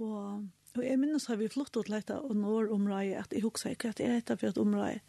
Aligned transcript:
Og, 0.00 0.42
og 0.74 0.82
jeg 0.82 0.98
minnes 0.98 1.26
har 1.30 1.38
vi 1.38 1.48
flyttet 1.48 1.86
til 1.86 1.94
dette 1.94 2.18
og 2.18 2.34
når 2.36 2.72
området, 2.74 3.20
at 3.20 3.32
jeg 3.32 3.44
husker 3.44 3.74
ikke 3.74 3.92
at 3.92 4.02
jeg 4.02 4.10
er 4.10 4.20
etter 4.22 4.38
for 4.40 4.50
et 4.50 4.58
område, 4.58 5.00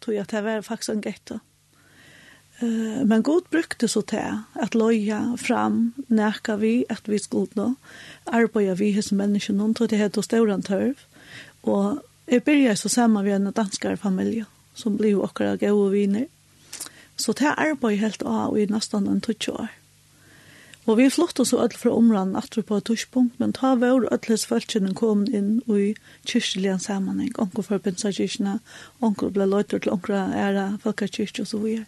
tror 0.00 0.16
jeg 0.16 0.26
at 0.26 0.34
det 0.34 0.44
var 0.44 0.64
faktisk 0.66 0.94
en 0.96 1.04
gett. 1.04 1.34
Uh, 2.62 3.02
men 3.08 3.22
god 3.22 3.48
brukte 3.50 3.88
så 3.88 4.02
til 4.06 4.40
at 4.60 4.74
løye 4.74 5.20
fram, 5.38 5.94
nærke 6.08 6.58
vi 6.60 6.84
at 6.90 7.08
vi 7.08 7.18
skulle 7.18 7.50
nå, 7.58 7.74
arbeide 8.26 8.78
vi 8.78 8.92
hos 8.94 9.12
mennesker 9.12 9.54
menneskene, 9.54 9.84
og 9.84 9.90
det 9.90 9.98
heter 9.98 10.22
Støren 10.22 10.62
Tørv. 10.62 11.06
Og 11.62 12.02
jeg 12.26 12.44
begynte 12.44 12.76
så 12.76 12.88
sammen 12.88 13.24
med 13.24 13.36
en 13.36 13.52
danskere 13.52 13.96
familie, 13.96 14.44
som 14.74 14.96
blir 14.96 15.22
akkurat 15.24 15.60
gode 15.60 15.90
viner. 15.92 16.26
Så 17.16 17.32
det 17.32 17.54
arbeidet 17.56 18.00
helt 18.00 18.22
av 18.26 18.58
i 18.58 18.66
nesten 18.66 19.06
en 19.06 19.20
20 19.20 19.52
år. 19.52 19.81
Og 20.84 20.96
vi 20.98 21.06
flott 21.14 21.38
oss 21.38 21.52
alle 21.54 21.78
fra 21.78 21.92
områden 21.94 22.34
atru 22.34 22.62
på 22.66 22.80
et 22.80 22.88
tushpunkt, 22.88 23.36
men 23.38 23.52
ta 23.54 23.76
vår 23.78 24.08
ölles 24.10 24.46
fölkjene 24.50 24.96
kom 24.98 25.22
inn 25.30 25.60
i 25.70 25.92
kyrkjelian 26.26 26.82
sammenheng, 26.82 27.30
onker 27.38 27.62
for 27.68 27.82
pensakirkene, 27.84 28.56
onker 28.98 29.30
ble 29.30 29.46
løyter 29.46 29.78
til 29.78 29.94
onker 29.94 30.16
ære, 30.18 30.66
folkakyrkje 30.82 31.46
og 31.46 31.50
så 31.52 31.62
videre. 31.62 31.86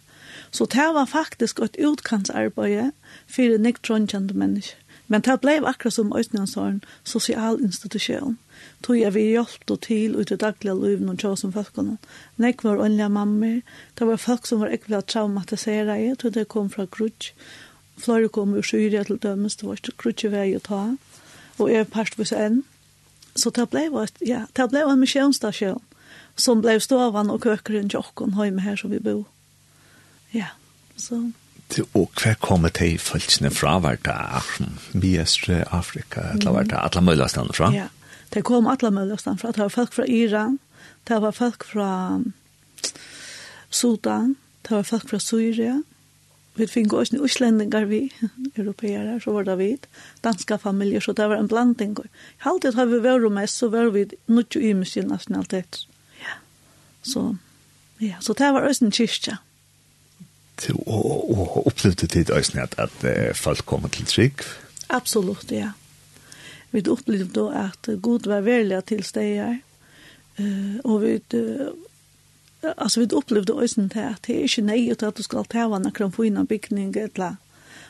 Så 0.51 0.67
det 0.71 0.87
var 0.95 1.11
faktisk 1.11 1.59
et 1.59 1.75
utkantsarbeid 1.75 2.95
for 3.27 3.57
en 3.57 3.67
ikke 3.67 3.83
tråndkjente 3.83 4.33
mennesker. 4.37 4.79
Men 5.07 5.21
det 5.21 5.35
ble 5.43 5.59
akkurat 5.69 5.93
som 5.93 6.13
Østnjansåren 6.17 6.79
sosial 7.05 7.59
institusjon. 7.61 8.39
Tog 8.81 8.97
jeg 8.97 9.13
vi 9.13 9.27
hjelpte 9.35 9.75
og 9.75 9.83
til 9.85 10.15
ut 10.17 10.31
i 10.31 10.39
daglige 10.41 10.73
liv 10.79 11.03
og 11.05 11.19
tjås 11.21 11.43
som 11.43 11.53
folkene. 11.53 11.99
Nek 12.41 12.63
var 12.65 12.81
åndelige 12.81 13.11
mammer, 13.13 13.61
det 13.99 14.07
var 14.07 14.23
folk 14.23 14.47
som 14.49 14.63
var 14.63 14.73
ikke 14.73 14.89
ble 14.89 15.01
traumatiseret, 15.01 15.99
Jeg 15.99 16.17
tror 16.17 16.29
det 16.31 16.47
kom 16.47 16.69
fra 16.69 16.87
grudj, 16.89 17.33
Flere 17.97 18.29
kom 18.29 18.53
ur 18.53 18.65
Syria 18.65 19.03
til 19.03 19.19
dømes, 19.21 19.55
det 19.55 19.67
var 19.67 19.79
ikke 19.79 19.97
krutje 20.03 20.31
vei 20.33 20.49
å 20.55 20.63
ta, 20.63 20.81
og 21.57 21.71
er 21.71 21.87
parstvis 21.87 22.33
enn. 22.35 22.63
Så 23.35 23.51
det 23.55 23.69
ble, 23.71 23.87
ja, 24.23 24.45
det 24.55 24.67
ble 24.71 24.83
en 24.83 24.99
misjonsstasjon, 24.99 25.81
som 26.35 26.61
ble 26.63 26.77
stovan 26.83 27.31
og 27.31 27.41
køkeren 27.43 27.89
til 27.91 28.03
åkken 28.03 28.35
hjemme 28.35 28.63
her 28.63 28.79
som 28.79 28.91
vi 28.91 28.99
bor. 29.03 29.25
Ja, 30.35 30.53
så... 30.99 31.23
Og 31.97 32.11
hver 32.21 32.35
kommer 32.39 32.69
til 32.69 32.99
følelsene 33.01 33.49
fra 33.49 33.79
hvert 33.81 34.05
av 34.11 34.45
Biestre, 35.01 35.63
Afrika, 35.73 36.27
eller 36.35 36.53
hvert 36.53 36.75
av 36.75 36.83
alle 36.91 37.01
mulige 37.01 37.29
stedene 37.33 37.55
fra? 37.57 37.71
Ja, 37.73 37.87
det 38.35 38.43
kom 38.45 38.67
alle 38.69 38.91
mulige 38.93 39.17
stedene 39.23 39.41
fra. 39.41 39.51
Det 39.55 39.63
var 39.63 39.73
folk 39.73 39.95
fra 39.95 40.05
Iran, 40.05 40.59
det 41.09 41.17
var 41.23 41.33
folk 41.33 41.65
fra 41.65 41.89
Sudan, 43.69 44.35
det 44.67 44.77
var 44.77 44.83
folk 44.83 45.09
fra 45.09 45.19
Syria, 45.19 45.79
vi 46.55 46.67
fikk 46.67 46.93
også 46.93 47.15
en 47.15 47.25
uslendingar 47.25 47.87
vi, 47.89 48.01
europeere, 48.59 49.19
så 49.23 49.33
var 49.35 49.47
det 49.47 49.57
vi, 49.59 49.69
danska 50.23 50.57
familier, 50.61 51.03
så 51.03 51.13
det 51.13 51.27
var 51.29 51.41
en 51.41 51.49
blanding. 51.51 51.97
Halvtid 52.45 52.77
har 52.79 52.89
vi 52.91 53.01
vært 53.03 53.31
mest, 53.35 53.59
så 53.59 53.69
var 53.73 53.91
vi 53.95 54.05
nødt 54.27 54.53
til 54.55 54.69
ymiske 54.71 55.03
nasjonalitet. 55.07 55.83
Ja. 56.21 56.37
Så, 57.03 57.35
ja, 57.99 58.21
så 58.21 58.33
det 58.33 58.53
var 58.55 58.67
også 58.67 58.85
en 58.85 58.95
kyrkja. 58.95 59.39
Og, 60.87 61.31
og 61.35 61.67
opplevde 61.67 62.07
tid 62.07 62.29
også 62.31 62.61
at, 62.63 62.77
at 62.79 63.35
folk 63.35 63.65
kom 63.67 63.89
til 63.91 64.07
trygg? 64.07 64.45
Absolutt, 64.89 65.51
ja. 65.51 65.73
Vi 66.71 66.83
opplevde 66.91 67.49
at 67.55 67.89
Gud 68.01 68.27
var 68.27 68.43
veldig 68.45 68.79
til 68.87 69.03
steder, 69.03 69.57
og 70.83 71.01
vi 71.03 71.19
alltså 72.77 72.99
vi 72.99 73.05
upplevde 73.05 73.53
ösen 73.53 73.87
det 73.87 74.07
att 74.07 74.23
det 74.23 74.37
är 74.37 74.41
inte 74.41 74.61
nej 74.61 74.91
att 74.91 75.15
du 75.15 75.23
ska 75.23 75.43
ta 75.43 75.67
vanna 75.67 75.91
kram 75.91 76.11
på 76.11 76.25
innan 76.25 76.45
byggning 76.45 76.95
eller 76.97 77.35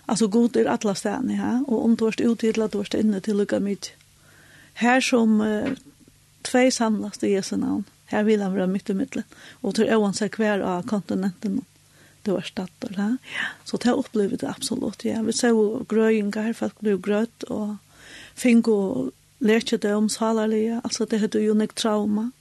alltså 0.06 0.28
god 0.28 0.56
är 0.56 0.66
alla 0.66 0.96
ställen 0.96 1.30
ja. 1.30 1.64
Och 1.68 1.86
om 1.86 1.96
du 1.96 2.08
är 2.08 2.32
ute 2.32 2.54
till 2.54 2.62
att 2.62 2.72
du 2.72 2.80
är 2.80 2.96
inne 2.96 3.22
till 3.22 3.38
lucka 3.38 3.60
mitt 3.60 3.92
här 4.74 5.02
som 5.02 5.42
uh, 5.42 5.72
två 6.42 6.72
samlas 6.72 7.24
i 7.24 7.32
Jesu 7.32 7.58
namn 7.58 7.84
här 8.06 8.24
vill 8.24 8.42
han 8.42 8.54
vara 8.54 8.68
mitt 8.68 8.90
i 8.90 8.94
mitten 8.94 9.24
och 9.52 9.76
till 9.76 9.94
oavsett 9.94 10.32
kvar 10.32 10.60
av 10.60 10.84
kontinenten 10.84 11.62
det 12.22 12.32
var 12.32 12.42
stadt 12.42 12.86
ja. 12.98 13.18
Så 13.64 13.78
det 13.78 13.92
upplevde 13.92 14.36
det 14.36 14.50
absolut 14.50 15.06
ja. 15.06 15.22
Vi 15.22 15.34
så 15.34 15.86
gröjingar 15.90 16.54
folk 16.54 16.80
blev 16.80 17.02
gröt 17.02 17.44
och 17.44 17.76
fingo 18.36 19.12
lärde 19.40 19.78
det 19.78 19.96
om 19.96 20.10
salarlia 20.10 20.82
alltså 20.84 21.06
det 21.06 21.18
hade 21.18 21.40
ju 21.40 21.54
nek 21.54 21.74
trauma. 21.74 22.32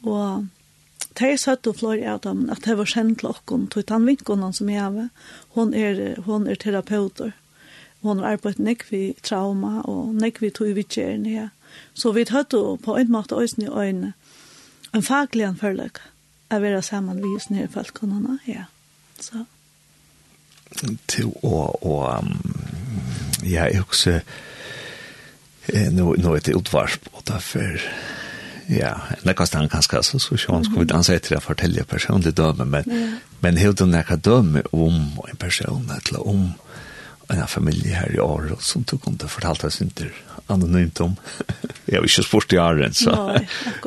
Och 0.00 0.44
Det 1.18 1.28
er 1.32 1.38
søtt 1.40 1.66
og 1.66 1.76
fløy 1.80 2.04
av 2.06 2.22
dem, 2.24 2.46
at 2.52 2.64
det 2.64 2.76
var 2.78 2.88
kjent 2.88 3.20
til 3.20 3.30
åkken, 3.32 3.66
til 3.72 3.84
den 3.88 4.06
vinkonen 4.08 4.54
som 4.56 4.68
jeg 4.70 4.80
har, 4.80 5.08
hun 5.56 5.74
er, 5.74 6.20
hun 6.26 6.46
er 6.48 6.60
terapeuter. 6.60 7.32
Hun 8.00 8.22
har 8.22 8.36
arbeidet 8.36 8.64
nekk 8.64 8.86
vi 8.88 9.02
trauma, 9.22 9.82
og 9.84 10.14
nekk 10.16 10.40
vi 10.40 10.50
tog 10.50 10.72
vidtjerne, 10.76 11.32
ja. 11.34 11.48
Så 11.94 12.12
vi 12.16 12.24
tatt 12.24 12.54
på 12.54 12.96
en 12.96 13.12
måte 13.12 13.36
øyne 13.36 13.66
i 13.66 13.68
øynene, 13.68 14.12
en 14.94 15.04
faglig 15.06 15.44
anførløk, 15.46 16.00
å 16.50 16.58
være 16.58 16.82
sammen 16.82 17.20
med 17.20 17.36
oss 17.36 17.50
nye 17.50 17.68
folkene, 17.70 18.38
ja. 18.48 18.64
Så. 19.20 19.44
Til 21.10 21.34
å, 21.42 21.66
og, 21.82 22.30
ja, 23.44 23.66
jeg 23.68 23.84
husker, 23.84 24.24
nå, 25.92 26.14
nå 26.16 26.34
er 26.34 26.46
det 26.46 26.56
utvarsp, 26.56 27.10
og 27.12 27.26
derfor, 27.28 27.84
Ja, 28.70 28.94
det 29.22 29.34
kostar 29.34 29.58
han 29.58 29.68
kanskje 29.68 30.02
så 30.06 30.18
så 30.22 30.36
sjån 30.38 30.64
skulle 30.64 30.84
vi 30.84 30.92
danse 30.92 31.14
etter 31.16 31.36
å 31.36 31.42
fortelle 31.42 31.82
personlig 31.84 32.36
døme, 32.38 32.64
men, 32.64 32.86
yeah. 32.86 33.14
men 33.42 33.58
hevde 33.58 33.82
du 33.82 33.90
nekka 33.90 34.16
døme 34.16 34.62
om 34.70 35.00
en 35.26 35.40
person, 35.40 35.90
eller 35.90 36.26
om 36.26 36.52
en 37.30 37.46
familie 37.50 37.94
her 37.94 38.14
i 38.14 38.20
Åre, 38.22 38.56
som 38.62 38.84
du 38.86 38.96
kunne 38.98 39.30
fortalt 39.30 39.64
oss 39.66 39.80
ikke 39.82 40.10
anonymt 40.50 41.00
om. 41.02 41.16
jeg 41.88 41.98
har 41.98 42.06
ikke 42.06 42.26
spurt 42.26 42.54
i 42.54 42.60
Åren, 42.62 42.94
så, 42.94 43.16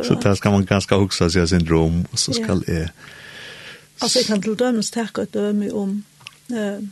så 0.03 0.19
det 0.19 0.35
skal 0.39 0.55
man 0.57 0.67
ganske 0.67 1.00
huske 1.00 1.29
seg 1.31 1.47
syndrom, 1.47 2.03
og 2.11 2.19
så 2.19 2.35
skal 2.35 2.63
jeg... 2.67 2.89
Yeah. 2.89 3.21
Altså, 4.01 4.19
jeg 4.19 4.27
kan 4.27 4.41
til 4.44 4.59
dømes 4.59 4.91
takke 4.91 5.29
døme 5.31 5.71
om... 5.71 6.03
Uh, 6.51 6.83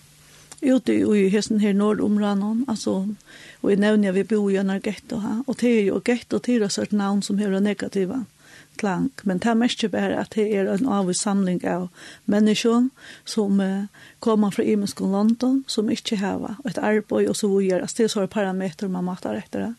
ute 0.61 0.93
i 0.93 1.29
hesten 1.29 1.59
her 1.59 1.73
nordområden, 1.73 2.65
altså, 2.67 3.05
og 3.61 3.69
jeg 3.69 3.79
nevner 3.81 4.09
at 4.09 4.15
vi 4.15 4.23
bor 4.23 4.49
i 4.49 4.59
en 4.61 4.73
ghetto 4.81 5.19
her, 5.19 5.41
og 5.47 5.57
det 5.61 5.71
er 5.79 5.89
jo 5.89 6.01
ghetto 6.05 6.39
til 6.39 6.63
oss 6.63 6.77
et 6.77 6.93
navn 6.93 7.21
som 7.21 7.39
har 7.41 7.59
negativa 7.59 8.23
klang, 8.77 9.09
men 9.23 9.37
det 9.37 9.49
er 9.49 9.57
mest 9.59 9.83
bare 9.91 10.19
at 10.21 10.33
det 10.35 10.47
er 10.55 10.69
en 10.71 10.87
avvis 10.89 11.21
samling 11.21 11.59
av 11.67 11.89
mennesker 12.25 12.87
som 13.25 13.59
uh, 13.59 13.85
kommer 14.19 14.51
fra 14.51 14.63
imensk 14.63 15.01
og 15.01 15.11
London, 15.11 15.63
som 15.67 15.89
ikke 15.89 16.17
har 16.21 16.55
et 16.65 16.77
arbeid 16.77 17.29
og 17.29 17.35
så 17.35 17.49
videre, 17.51 17.81
altså 17.81 17.97
det 17.97 18.03
er 18.03 18.13
så 18.15 18.27
parameter 18.27 18.87
man 18.87 19.05
matar 19.05 19.37
etter 19.37 19.65
det. 19.65 19.73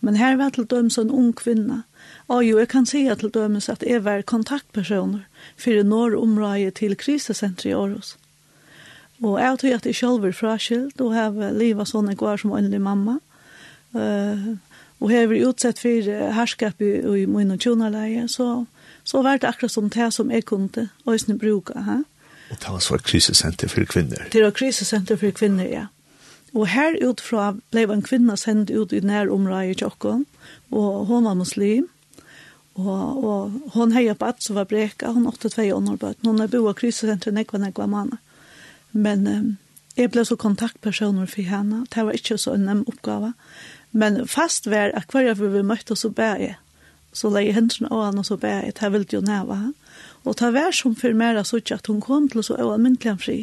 Men 0.00 0.16
her 0.16 0.36
var 0.36 0.50
til 0.54 0.66
dømes 0.66 0.98
en 0.98 1.10
ung 1.10 1.34
kvinne, 1.36 1.84
Og 2.28 2.44
jo, 2.44 2.58
jeg 2.58 2.68
kan 2.68 2.86
si 2.86 3.06
til 3.20 3.30
dømes 3.32 3.68
at 3.68 3.82
jeg 3.86 4.04
var 4.04 4.22
kontaktpersoner 4.22 5.24
for 5.56 5.82
nordområdet 5.82 6.74
til 6.74 6.96
krisesenteret 6.96 7.70
i 7.70 7.72
Aarhus. 7.72 8.17
Og 9.22 9.40
jeg 9.40 9.58
tror 9.58 9.74
at 9.76 9.86
jeg 9.86 9.98
selv 9.98 10.24
er 10.24 10.36
fraskilt 10.36 11.00
og 11.02 11.14
har 11.14 11.34
livet 11.56 11.90
sånn 11.90 12.10
jeg 12.12 12.20
går 12.20 12.42
som 12.42 12.54
åndelig 12.54 12.80
mamma. 12.82 13.18
Uh, 13.96 14.54
og 14.98 15.12
har 15.12 15.28
vært 15.30 15.46
utsett 15.46 15.80
for 15.80 16.10
herskap 16.34 16.82
i, 16.82 16.92
i 17.22 17.26
min 17.30 17.54
og 17.54 17.62
tjonaleie, 17.62 18.26
så, 18.30 18.64
så 19.06 19.22
var 19.22 19.38
det 19.38 19.48
akkurat 19.50 19.72
som 19.72 19.90
det 19.94 20.08
som 20.14 20.30
jeg 20.34 20.46
kunne 20.50 20.88
øsne 21.06 21.38
bruke. 21.38 21.78
Ha? 21.86 22.00
Og 22.50 22.56
det 22.58 22.72
var 22.72 22.82
så 22.82 22.96
et 22.98 23.06
krisesenter 23.06 23.70
for 23.70 23.86
kvinner. 23.86 24.26
Det 24.32 24.42
var 24.42 24.56
krisesenter 24.56 25.20
for 25.20 25.30
kvinner, 25.30 25.68
ja. 25.70 25.86
Og 26.56 26.66
her 26.72 26.96
utfra 27.04 27.52
ble 27.70 27.84
en 27.92 28.02
kvinne 28.02 28.34
sendt 28.40 28.72
ut 28.72 28.92
i 28.96 29.02
nærområdet 29.04 29.74
i 29.74 29.78
Tjokken, 29.82 30.24
og 30.72 31.06
hun 31.06 31.28
var 31.28 31.36
muslim. 31.36 31.88
Og, 32.78 33.24
og 33.24 33.74
hun 33.74 33.92
heier 33.92 34.14
på 34.14 34.30
at 34.30 34.42
som 34.42 34.56
var 34.56 34.68
breka, 34.70 35.12
hun 35.12 35.26
82 35.26 35.72
underbøtt. 35.74 36.22
Hun 36.24 36.40
er 36.40 36.50
bo 36.50 36.62
av 36.70 36.78
krisesenteret 36.78 37.36
nekva 37.36 37.60
nekva 37.60 37.88
mannen. 37.90 38.20
Men 38.92 39.26
um, 39.26 39.48
jeg 39.98 40.12
ble 40.14 40.24
så 40.24 40.36
kontaktpersoner 40.38 41.26
for 41.26 41.42
henne. 41.42 41.84
Det 41.94 42.04
var 42.06 42.16
ikke 42.16 42.38
så 42.38 42.54
en 42.54 42.66
nem 42.68 42.84
oppgave. 42.86 43.32
Men 43.92 44.26
fast 44.28 44.68
var 44.70 44.92
at 44.94 45.10
hver 45.12 45.30
gang 45.30 45.52
vi 45.54 45.62
møtte 45.62 45.96
så 45.96 46.10
ber 46.10 46.40
jeg. 46.42 46.56
Så 47.12 47.30
la 47.32 47.40
jeg 47.42 47.56
hendene 47.56 47.90
av 47.90 48.04
henne 48.06 48.22
og 48.22 48.28
så 48.28 48.36
ber 48.36 48.62
jeg. 48.62 48.76
Det 48.78 48.92
ville 48.92 49.12
jo 49.12 49.24
næve 49.24 49.56
henne. 49.56 49.74
Og 50.24 50.36
det 50.38 50.50
var 50.54 50.74
som 50.76 50.94
for 50.98 51.14
meg 51.16 51.38
så 51.46 51.60
ikke 51.60 51.78
at 51.78 51.86
hun 51.88 52.02
kom 52.04 52.28
til 52.28 52.44
så 52.44 52.58
øyemyntelig 52.58 53.16
fri. 53.22 53.38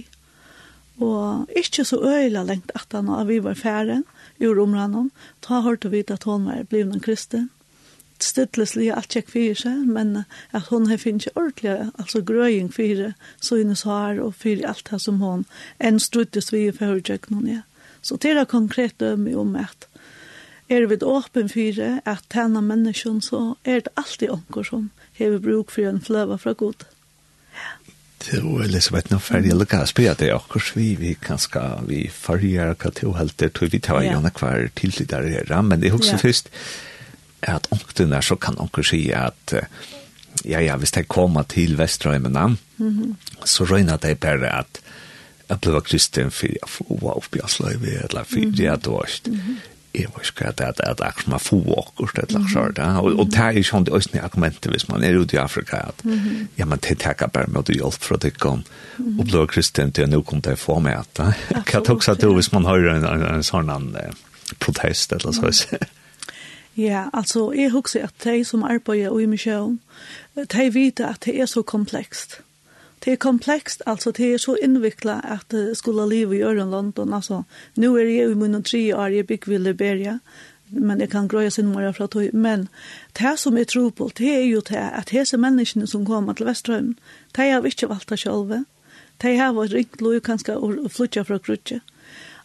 Og 1.02 1.50
ikke 1.58 1.84
så 1.84 2.00
øyla 2.00 2.44
lengt 2.44 2.72
at 2.76 2.94
han 2.94 3.10
og 3.10 3.28
vi 3.28 3.42
var 3.44 3.58
færre 3.60 4.04
i 4.40 4.48
omrannom. 4.48 5.12
Da 5.44 5.62
hørte 5.62 5.90
vi 5.92 6.04
at 6.08 6.24
hun 6.24 6.46
var 6.46 6.64
en 6.72 7.00
kristen 7.00 7.50
stidlislige 8.24 8.96
alt 8.96 9.16
jeg 9.16 9.28
fyrir 9.30 9.58
seg, 9.60 9.86
men 9.88 10.24
at 10.56 10.70
hun 10.72 10.88
har 10.90 11.02
finnet 11.02 11.28
ordentlig, 11.36 11.90
altså 12.00 12.22
grøying 12.22 12.72
så 12.74 13.14
søgnes 13.42 13.84
har 13.84 14.20
og 14.20 14.36
fyrir 14.36 14.68
alt 14.68 14.88
det 14.92 15.02
som 15.02 15.20
hun 15.20 15.46
enn 15.80 16.00
struttes 16.00 16.52
vi 16.54 16.68
i 16.68 16.72
forhøytjøk 16.72 17.30
noen, 17.32 17.48
ja. 17.48 17.62
Så 18.02 18.18
det 18.22 18.36
er 18.38 18.46
konkret 18.46 19.00
dømme 19.00 19.36
om 19.36 19.56
at 19.56 19.88
er 20.70 20.86
vi 20.88 20.98
åpen 21.02 21.48
det 21.48 22.02
at 22.06 22.24
tjene 22.32 22.62
menneskene, 22.62 23.22
så 23.22 23.56
er 23.66 23.82
det 23.86 23.94
alltid 23.96 24.30
onker 24.30 24.64
som 24.64 24.92
har 25.18 25.40
bruk 25.40 25.72
for 25.72 25.86
en 25.86 26.02
fløve 26.02 26.38
fra 26.38 26.54
god. 26.54 26.86
Det 28.26 28.40
er 28.40 28.64
Elisabeth, 28.64 29.12
nå 29.12 29.20
ferdig 29.20 29.52
eller 29.52 29.66
hva 29.66 29.86
spørre 29.86 30.16
det 30.18 30.32
akkurat 30.34 30.76
vi, 30.76 30.96
vi 30.96 31.14
kan 31.14 31.38
skal, 31.38 31.86
vi 31.86 32.08
farger 32.10 32.74
hva 32.74 32.90
til 32.90 33.12
å 33.12 33.18
helte, 33.20 33.50
tror 33.50 33.70
vi 33.70 33.80
tar 33.80 34.02
jo 34.02 34.18
noen 34.18 34.34
hver 34.34 34.70
tidligere 34.74 35.46
her, 35.46 35.62
men 35.62 35.82
det 35.82 35.92
er 35.92 35.98
også 36.00 36.18
først, 36.18 36.50
ja 36.50 36.95
at 37.48 37.68
onkten 37.72 38.14
er 38.14 38.26
så 38.26 38.36
kan 38.36 38.58
onker 38.62 38.86
si 38.86 39.10
at 39.16 39.54
ja, 40.44 40.60
ja, 40.60 40.76
hvis 40.78 40.92
de 40.92 41.04
kommer 41.04 41.44
til 41.44 41.78
Vestrøymene, 41.78 42.58
mm 42.78 42.90
-hmm. 43.00 43.46
så 43.46 43.64
røyner 43.64 43.98
de 43.98 44.16
bare 44.16 44.60
at 44.60 44.82
jeg 45.50 45.62
ble 45.62 45.82
kristen 45.82 46.32
for 46.32 46.48
jeg 46.48 46.70
få 46.70 46.86
opp 47.12 47.36
i 47.36 47.40
Asløyve, 47.44 48.04
eller 48.10 48.24
for 48.24 48.62
jeg 48.62 48.86
dårst. 48.86 49.30
Jeg 49.96 50.10
var 50.14 50.24
ikke 50.26 50.48
at 50.48 50.58
det 50.58 50.84
er 50.84 50.92
akkurat 50.92 51.28
man 51.28 51.40
få 51.40 51.60
akkurat, 51.78 52.30
eller 52.30 52.40
akkurat 52.40 52.76
det. 52.76 53.20
Og 53.20 53.32
det 53.32 53.40
er 53.40 53.50
ikke 53.50 53.70
sånn 53.70 53.86
det 53.86 53.94
øyne 53.94 54.24
argumentet 54.24 54.72
hvis 54.72 54.90
man 54.90 55.04
er 55.04 55.16
ute 55.16 55.36
i 55.36 55.40
Afrika, 55.40 55.78
at 55.78 56.04
ja, 56.58 56.66
men 56.66 56.80
det 56.80 56.98
takker 57.00 57.28
bare 57.28 57.48
med 57.48 57.70
å 57.70 57.74
hjelpe 57.74 57.92
for 57.92 58.08
fra 58.08 58.18
det 58.18 58.34
kom, 58.38 58.64
og 59.20 59.26
ble 59.26 59.48
kristen 59.48 59.92
til 59.92 60.02
jeg 60.04 60.12
nå 60.12 60.22
kom 60.22 60.42
til 60.42 60.54
å 60.54 60.56
få 60.60 60.80
med 60.80 60.98
at 61.00 61.14
det. 61.16 61.62
Hva 61.72 61.84
tok 61.86 62.04
seg 62.04 62.20
til 62.20 62.36
hvis 62.36 62.52
man 62.52 62.66
har 62.66 62.80
en 62.80 63.44
sånn 63.44 63.72
protest, 64.60 65.14
eller 65.14 65.32
så. 65.32 65.78
Ja, 66.78 67.06
altså, 67.14 67.52
jeg 67.52 67.72
husker 67.72 68.04
at 68.04 68.24
de 68.24 68.44
som 68.44 68.64
arbeider 68.64 69.20
i 69.20 69.26
misjon, 69.26 69.80
de 70.36 70.74
vet 70.74 71.00
at 71.00 71.24
det 71.26 71.40
er 71.40 71.46
så 71.46 71.62
komplekst. 71.62 72.42
Det 73.06 73.14
er 73.14 73.18
komplekst, 73.18 73.84
altså, 73.86 74.12
det 74.12 74.34
er 74.34 74.38
så 74.38 74.58
innviklet 74.64 75.22
at 75.24 75.46
det 75.52 75.78
skulle 75.78 76.10
leve 76.10 76.36
i 76.36 76.42
Øren 76.42 76.72
London, 76.72 77.14
altså, 77.14 77.44
nå 77.78 77.96
er 77.96 78.10
jeg 78.10 78.32
i 78.32 78.34
munnen 78.34 78.64
tre 78.64 78.96
år, 78.96 79.08
jeg 79.08 79.28
bygger 79.28 79.54
i 79.54 79.58
Liberia, 79.58 80.18
men 80.70 81.00
jeg 81.00 81.10
kan 81.10 81.28
grøye 81.28 81.52
sin 81.52 81.72
mor 81.72 81.92
fra 81.92 82.08
tog, 82.08 82.30
men 82.34 82.68
det 83.20 83.40
som 83.40 83.58
jeg 83.58 83.68
tror 83.68 83.90
på, 83.90 84.12
det 84.18 84.36
er 84.36 84.46
jo 84.46 84.60
det 84.60 84.76
at 84.76 85.12
disse 85.12 85.38
menneskene 85.38 85.88
som 85.88 86.06
kommer 86.06 86.34
til 86.34 86.46
Vestrøm, 86.46 86.98
de 87.36 87.42
har 87.42 87.66
ikke 87.66 87.90
valgt 87.90 88.10
det 88.10 88.20
selv, 88.20 88.66
de 89.22 89.38
har 89.38 89.54
vært 89.54 89.74
ringt 89.74 90.02
lov 90.02 90.20
kanskje 90.20 90.58
og 90.58 90.92
flyttet 90.92 91.28
fra 91.28 91.38
Krutje, 91.38 91.76
mm 91.76 91.95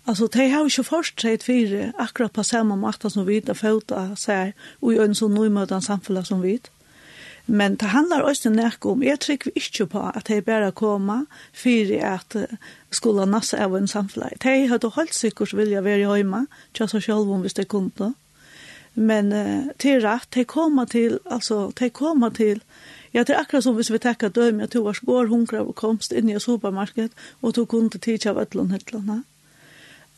Alltså 0.05 0.27
de 0.27 0.51
har 0.51 0.69
ju 0.69 0.85
först 0.85 1.21
sett 1.21 1.43
fyra 1.43 1.93
akkurat 1.99 2.33
på 2.33 2.45
samma 2.45 2.77
måte 2.77 3.11
som 3.11 3.27
vi 3.27 3.43
har 3.47 3.55
följt 3.55 3.93
så 4.17 4.33
här 4.33 4.53
och 4.81 4.93
i 4.93 4.99
en 4.99 5.15
så 5.15 5.29
nymödan 5.29 5.83
samfälla 5.83 6.25
som 6.25 6.41
vi. 6.41 6.61
Men 7.47 7.77
det 7.77 7.87
handlar 7.87 8.31
också 8.31 8.51
näck 8.51 8.87
om 8.87 9.03
jag 9.03 9.21
tycker 9.21 9.51
vi 9.55 9.61
inte 9.61 9.87
på 9.87 9.99
att 9.99 10.25
det 10.25 10.43
bara 10.43 10.73
komma 10.73 11.27
för 11.53 12.05
att 12.05 12.37
skulle 12.91 13.25
nassa 13.27 13.65
av 13.65 13.77
en 13.77 13.89
samfälla. 13.89 14.31
De 14.41 14.67
har 14.67 14.79
då 14.79 14.89
hållt 14.89 15.15
sig 15.15 15.33
vilja 15.53 15.81
vara 15.81 16.17
hemma 16.17 16.47
just 16.75 16.91
så 16.91 17.01
själv 17.01 17.33
om 17.33 17.43
vi 17.43 17.49
det 17.49 17.65
kunde. 17.65 18.13
Men 18.93 19.33
uh, 19.33 19.65
till 19.77 20.01
rätt, 20.01 20.31
de 20.31 20.45
kommer 20.45 20.87
till, 20.87 21.19
alltså 21.25 21.73
de 21.79 21.91
kommer 21.91 22.31
till 22.31 22.61
Ja, 23.13 23.25
det 23.25 23.35
er 23.35 23.41
akkurat 23.41 23.65
som 23.65 23.75
hvis 23.75 23.91
vi 23.91 23.99
tenker 23.99 24.29
døm, 24.29 24.61
at 24.61 24.73
du 24.73 24.83
var 24.83 24.95
skår, 24.95 25.27
hungra 25.27 25.65
og 25.67 25.75
komst 25.75 26.13
inn 26.13 26.29
i 26.31 26.39
supermarked, 26.39 27.11
og 27.43 27.57
du 27.57 27.65
kunne 27.65 27.91
tidsja 27.91 28.31
av 28.31 28.39
et 28.43 28.55
eller 28.55 29.23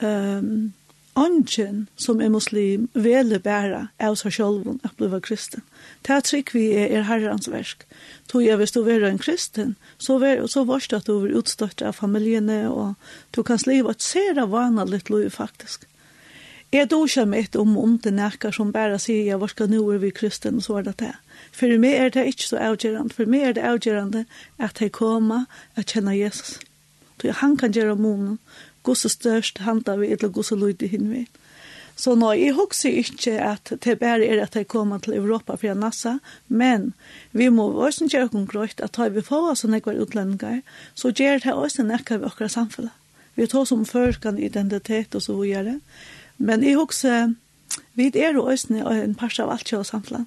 um, 0.02 0.72
Ongen 1.14 1.88
som 1.96 2.20
er 2.24 2.30
muslim 2.32 2.86
vele 2.96 3.36
bæra 3.44 3.82
av 4.00 4.14
seg 4.16 4.32
sjolvun 4.32 4.78
at 4.80 4.94
bliva 4.96 5.18
kristen. 5.20 5.60
Det 6.00 6.14
er 6.14 6.24
trygg 6.24 6.54
vi 6.56 6.70
er, 6.72 6.88
er 6.88 7.04
herrens 7.04 7.50
versk. 7.52 7.84
Tog 8.32 8.46
jeg 8.46 8.56
hvis 8.56 8.72
du 8.72 8.80
er 8.88 9.04
en 9.04 9.20
kristen, 9.20 9.74
så, 9.98 10.16
ver, 10.22 10.46
så 10.48 10.64
varst 10.64 10.94
at 10.96 11.10
du 11.10 11.18
er 11.18 11.36
utstøtt 11.36 11.84
av 11.84 11.98
familiene, 12.00 12.64
og 12.72 12.94
du 13.36 13.42
kan 13.44 13.60
sliva 13.60 13.92
et 13.92 14.00
sere 14.00 14.48
vana 14.48 14.88
litt 14.88 15.12
lov 15.12 15.28
faktisk. 15.36 15.84
Jeg 16.72 16.88
då 16.88 17.04
ikke 17.04 17.36
et 17.36 17.56
om 17.56 17.76
om 17.78 17.98
det 17.98 18.14
nekka 18.14 18.50
som 18.52 18.72
bæra 18.72 18.98
sier 18.98 19.26
jeg 19.26 19.40
varska 19.40 19.66
nå 19.66 19.92
er 19.92 19.98
vi 19.98 20.10
kristen, 20.10 20.56
og 20.56 20.62
så 20.62 20.78
er 20.78 20.82
det 20.82 20.98
det. 20.98 21.14
For 21.52 21.78
meg 21.78 21.92
er 21.92 22.08
det 22.08 22.26
ikke 22.26 22.48
så 22.48 22.56
avgjørende. 22.56 23.12
For 23.12 23.26
meg 23.26 23.42
er 23.42 23.52
det 23.52 23.62
avgjørende 23.62 24.24
at 24.58 24.80
jeg 24.80 24.92
kommer 24.92 25.44
og 25.76 25.84
kjenner 25.84 26.12
Jesus. 26.12 26.58
Så 27.20 27.32
han 27.32 27.56
kan 27.56 27.72
gjøre 27.72 27.96
munnen 27.96 28.38
gosse 28.82 29.08
størst 29.08 29.62
handa 29.66 29.96
vi, 29.96 30.12
eller 30.12 30.28
gosse 30.28 30.54
lydde 30.54 30.86
løyde 30.86 30.90
hinvi. 30.92 31.26
Så 31.96 32.14
nå, 32.16 32.32
jeg 32.32 32.54
husker 32.56 32.94
ikke 33.02 33.34
at 33.44 33.72
det 33.84 33.98
bare 34.00 34.24
er 34.24 34.40
at 34.42 34.56
jeg 34.56 34.68
kommer 34.68 34.98
til 34.98 35.14
Europa 35.14 35.54
fra 35.60 35.74
NASA, 35.74 36.16
men 36.48 36.94
vi 37.32 37.48
må 37.48 37.68
også 37.84 38.08
gjøre 38.08 38.32
noen 38.32 38.48
grøyt 38.48 38.80
at 38.80 38.98
vi 39.12 39.22
får 39.22 39.50
oss 39.50 39.64
noen 39.64 40.00
utlendinger, 40.00 40.62
så 40.94 41.12
gjør 41.12 41.44
det 41.44 41.52
også 41.52 41.84
noe 41.84 42.00
ved 42.08 42.24
vårt 42.24 42.50
samfunn. 42.50 42.90
Vi 43.34 43.46
tar 43.46 43.64
som 43.64 43.84
førkan 43.86 44.38
identitet 44.38 45.14
og 45.14 45.22
så 45.22 45.36
videre. 45.36 45.78
Men 46.38 46.64
jeg 46.64 46.76
husker, 46.76 47.34
vi 47.94 48.10
er 48.14 48.34
jo 48.34 48.44
også 48.44 48.74
en 48.74 49.14
par 49.14 49.32
av 49.40 49.52
alt 49.52 49.68
kjøret 49.68 49.88
samfunn. 49.88 50.26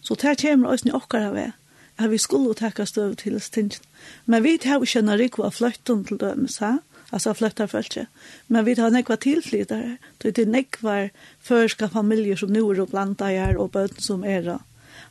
Så 0.00 0.14
det 0.14 0.38
kommer 0.40 0.68
også 0.68 0.88
noen 0.88 1.24
av 1.26 1.34
det 1.34 1.52
at 1.96 2.10
vi 2.12 2.18
skulle 2.20 2.54
takke 2.54 2.84
støv 2.86 3.16
til 3.16 3.40
stingen. 3.40 3.80
Men 4.26 4.44
vi 4.44 4.58
tar 4.60 4.76
jo 4.76 4.84
ikke 4.84 5.02
når 5.02 5.16
vi 5.16 5.30
var 5.38 5.50
fløytten 5.50 6.04
til 6.04 6.20
dømes, 6.20 6.58
ha? 6.60 6.76
alltså 7.10 7.34
flyttar 7.34 7.66
folk. 7.66 7.98
Men 8.46 8.64
vi 8.64 8.80
har 8.80 8.90
några 8.90 9.16
tillflyttare. 9.16 9.96
Det 10.18 10.38
är 10.38 10.46
några 10.46 11.10
förska 11.40 11.88
familjer 11.88 12.36
som 12.36 12.52
nu 12.52 12.60
är 12.60 12.86
blandade 12.86 13.38
här 13.38 13.56
och 13.56 13.70
böten 13.70 14.00
som 14.00 14.24
är 14.24 14.42
då. 14.42 14.58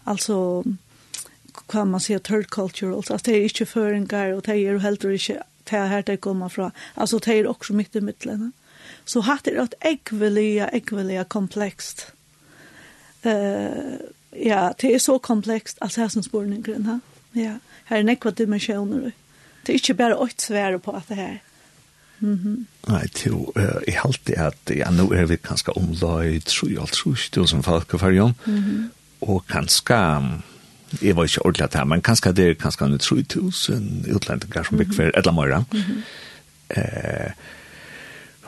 Alltså 0.03 0.63
kan 1.67 1.91
man 1.91 1.99
säga 1.99 2.19
third 2.19 2.49
cultural. 2.49 2.95
alltså 2.95 3.17
det 3.31 3.31
är 3.37 3.43
inte 3.43 3.65
föringar 3.65 4.31
och 4.31 4.41
det 4.41 4.51
är 4.51 4.77
helt 4.77 5.03
och 5.03 5.13
inte 5.13 5.43
det 5.63 5.77
här 5.77 6.03
det 6.05 6.17
kommer 6.17 6.49
från. 6.49 6.71
Alltså 6.93 7.17
det 7.17 7.33
är 7.33 7.47
också 7.47 7.73
mitt 7.73 7.95
i 7.95 8.01
mittlen. 8.01 8.51
Så 9.05 9.21
har 9.21 9.39
det 9.43 9.51
ett 9.51 9.73
äggveliga, 9.79 10.67
äggveliga 10.67 11.23
komplext. 11.23 12.11
Uh, 13.25 13.95
ja, 14.31 14.73
det 14.77 14.95
är 14.95 14.99
så 14.99 15.19
komplext, 15.19 15.77
alltså 15.81 16.01
här 16.01 16.07
som 16.07 16.23
spårningen. 16.23 16.99
Ja, 17.31 17.57
här 17.85 17.97
är 17.97 18.03
nekva 18.03 18.31
dimensioner. 18.31 19.11
Det 19.63 19.71
är 19.71 19.73
inte 19.73 19.93
bara 19.93 20.27
ett 20.27 20.41
svära 20.41 20.79
på 20.79 20.91
att 20.91 21.07
det 21.07 21.15
här. 21.15 21.41
Mm 22.19 22.39
-hmm. 22.43 22.91
Nei, 22.91 23.07
til, 23.07 23.31
uh, 23.33 23.81
jeg 23.87 23.99
halte 24.03 24.39
at 24.39 24.75
ja, 24.75 24.91
nå 24.91 25.11
er 25.13 25.25
vi 25.25 25.35
kanskje 25.35 25.77
omlai 25.77 26.39
3.500 26.39 27.61
folk 27.61 27.93
i 27.93 27.97
fargen, 27.97 28.33
mm 28.45 28.57
-hmm. 28.57 28.89
og 29.21 29.45
kanskje, 29.47 29.95
jeg 31.01 31.15
var 31.15 31.23
ikke 31.23 31.45
ordentlig 31.45 31.79
her, 31.79 31.83
men 31.83 32.01
kanskje 32.01 32.31
det 32.31 32.49
er 32.49 32.53
kanskje 32.53 32.85
3.000 32.85 34.15
utlendinger 34.15 34.63
som 34.63 34.77
bygger 34.77 34.93
for 34.93 35.03
et 35.03 35.11
eller 35.15 35.55
annet. 35.55 35.73
Mm 35.73 36.03
eh, 36.69 37.31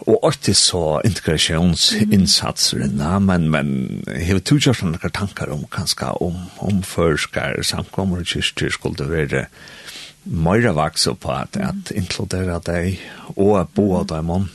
og 0.07 0.19
alltid 0.23 0.53
så 0.53 1.01
integrasjonsinsatser, 1.05 2.77
mm 2.77 2.99
-hmm. 2.99 3.19
men, 3.19 3.49
men 3.49 4.03
jeg 4.07 4.27
har 4.27 4.39
tog 4.39 4.59
kjørt 4.59 4.83
noen 4.83 5.11
tanker 5.13 5.49
om 5.49 5.65
kanskje 5.71 6.21
om, 6.21 6.35
om 6.57 6.83
førskar 6.83 7.63
samkommer 7.63 8.17
og 8.17 8.25
kyrstyr 8.25 8.69
skulle 8.69 9.09
være 9.09 9.45
mer 10.29 10.71
vaks 10.75 11.07
på 11.19 11.33
at, 11.33 11.57
at 11.57 11.91
inkludera 11.95 12.59
deg 12.63 12.99
og 13.35 13.69
bo 13.75 13.91
av 13.99 14.07
dem 14.11 14.29
om. 14.29 14.49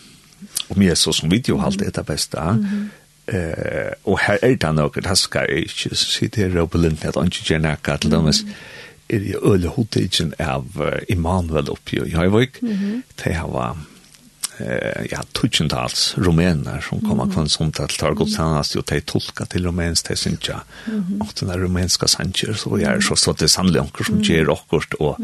Om 0.72 0.82
Jesus 0.82 1.20
som 1.20 1.30
video 1.30 1.60
alltid 1.60 1.86
er 1.86 1.96
det 1.96 2.06
beste. 2.06 2.40
Mm 2.40 2.64
-hmm. 2.64 2.88
eh, 3.36 3.92
og 4.04 4.19
her 4.20 4.38
er 4.42 4.54
det 4.54 4.74
noe, 4.74 4.90
det 4.94 5.19
skal 5.19 5.46
jeg 5.48 5.58
ikke 5.58 5.96
sitere 5.96 6.60
og 6.60 6.70
belinte 6.70 7.08
at 7.08 7.16
han 7.16 7.24
ikke 7.26 7.44
gjør 7.44 7.58
noe 7.58 7.96
til 7.98 8.10
dem. 8.10 8.26
Er 8.26 9.19
det 9.19 9.36
øle 9.43 9.69
hodtidgen 9.69 10.34
av 10.38 10.64
Immanuel 11.08 11.70
oppe 11.70 12.06
i 12.06 12.14
Høyvøk. 12.14 12.62
Mm 12.62 12.72
-hmm. 12.72 13.02
Det 13.24 13.41
var 13.48 13.76
eh, 14.62 15.06
ja, 15.10 15.22
tutsentals 15.32 16.14
rumäner 16.16 16.81
som 16.81 17.00
kommer 17.00 17.24
mm. 17.24 17.48
sånt 17.48 17.81
att 17.81 17.98
ta 17.98 18.08
gott 18.08 18.19
godstjenest, 18.19 18.76
ju 18.76 18.82
de 18.86 19.00
tolka 19.00 19.44
till 19.46 19.66
rumensk, 19.66 20.08
de 20.08 20.16
synes 20.16 20.48
ja, 20.48 20.60
og 21.20 21.28
den 21.40 21.58
rumänska 21.58 22.08
sanger, 22.08 22.54
så 22.54 22.78
jeg 22.78 23.02
så 23.02 23.16
så 23.16 23.32
det 23.32 23.48
sannlig 23.48 23.81
anker 23.81 24.04
som 24.04 24.22
ger 24.22 24.44
rockort 24.44 24.94
och 24.94 25.16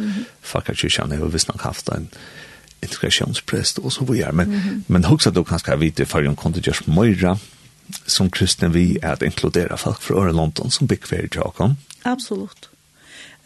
fakka 0.42 0.72
ju 0.72 0.88
er 0.88 1.16
hur 1.16 1.28
visst 1.28 1.48
nok 1.48 1.62
haft 1.62 1.88
en 1.88 2.08
integrationsprest, 2.80 3.78
och 3.78 3.92
så 3.92 4.04
videre, 4.04 4.32
men, 4.32 4.46
mm. 4.46 4.84
men 4.86 5.04
hoksa 5.04 5.30
du 5.30 5.44
kanskje 5.44 5.76
vite, 5.76 6.06
for 6.06 6.22
hun 6.22 6.36
kunne 6.36 6.60
gjørs 6.60 6.86
möra 6.86 7.38
som 8.06 8.30
kristen 8.30 8.72
vi 8.72 8.98
är 9.02 9.12
att 9.12 9.22
inkludera 9.22 9.76
folk 9.76 10.00
från 10.00 10.36
London 10.36 10.70
som 10.70 10.86
big 10.86 11.06
fair 11.06 11.28
Jakob. 11.32 11.74
absolut. 12.02 12.68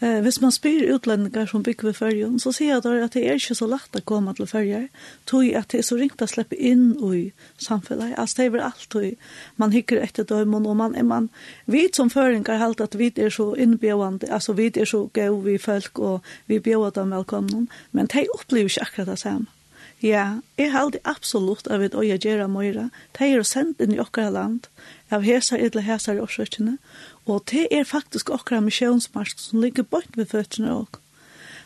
Eh, 0.03 0.19
hvis 0.21 0.41
man 0.41 0.51
spyr 0.51 0.89
utlendingar 0.95 1.45
som 1.45 1.63
bygger 1.63 1.87
ved 1.87 1.93
fyrjon, 1.93 2.39
så 2.39 2.51
sier 2.51 2.73
jeg 2.73 3.03
at 3.03 3.13
det 3.13 3.21
er 3.23 3.37
ikke 3.39 3.55
så 3.55 3.67
lagt 3.71 3.95
å 3.95 4.01
komme 4.03 4.33
til 4.35 4.49
fyrjer, 4.49 4.89
tog 5.29 5.47
at 5.55 5.69
det 5.71 5.79
er 5.79 5.85
så 5.87 5.95
ringt 5.99 6.23
å 6.23 6.27
slippe 6.27 6.57
inn 6.59 6.89
i 7.07 7.21
samfunnet. 7.61 8.17
Altså 8.19 8.41
det 8.41 8.45
er 8.45 8.53
vel 8.57 8.65
alt 8.67 8.89
tog. 8.91 9.29
Man 9.61 9.71
hikker 9.71 10.03
etter 10.03 10.27
dømen, 10.27 10.67
og 10.67 10.75
man, 10.81 10.97
man 11.07 11.29
vi 11.71 11.85
som 11.95 12.11
føringar 12.11 12.59
helt 12.59 12.83
at 12.83 12.99
vi 12.99 13.13
er 13.15 13.31
så 13.31 13.53
innbjøvende, 13.55 14.27
altså 14.27 14.57
vi 14.59 14.71
er 14.75 14.89
så 14.89 15.05
gøy 15.13 15.39
vi 15.47 15.57
folk, 15.61 15.99
og 15.99 16.33
vi 16.51 16.59
bjøver 16.59 16.97
dem 16.99 17.15
velkomne, 17.15 17.67
men 17.91 18.11
de 18.11 18.27
opplever 18.35 18.73
ikke 18.73 18.89
akkurat 18.89 19.13
det 19.13 19.21
samme. 19.23 19.62
Ja, 20.03 20.41
jeg 20.59 20.73
halde 20.73 20.99
absolutt 21.07 21.69
av 21.71 21.79
et 21.85 21.93
øye 21.95 22.17
gjøre 22.19 22.49
møyre. 22.51 22.89
De 23.15 23.29
er 23.31 23.45
sendt 23.47 23.79
inn 23.79 23.93
i 23.95 24.01
okkara 24.03 24.33
land, 24.35 24.65
av 25.07 25.23
hesar 25.23 25.61
eller 25.63 25.85
hesar 25.87 26.17
i 26.17 26.23
årsøkene, 26.25 26.73
og 27.23 27.45
det 27.47 27.69
er 27.71 27.87
faktisk 27.87 28.33
okkara 28.35 28.59
misjonsmarsk 28.65 29.39
som 29.39 29.61
ligger 29.63 29.87
bort 29.87 30.17
ved 30.19 30.27
føttene 30.33 30.75
og. 30.75 30.99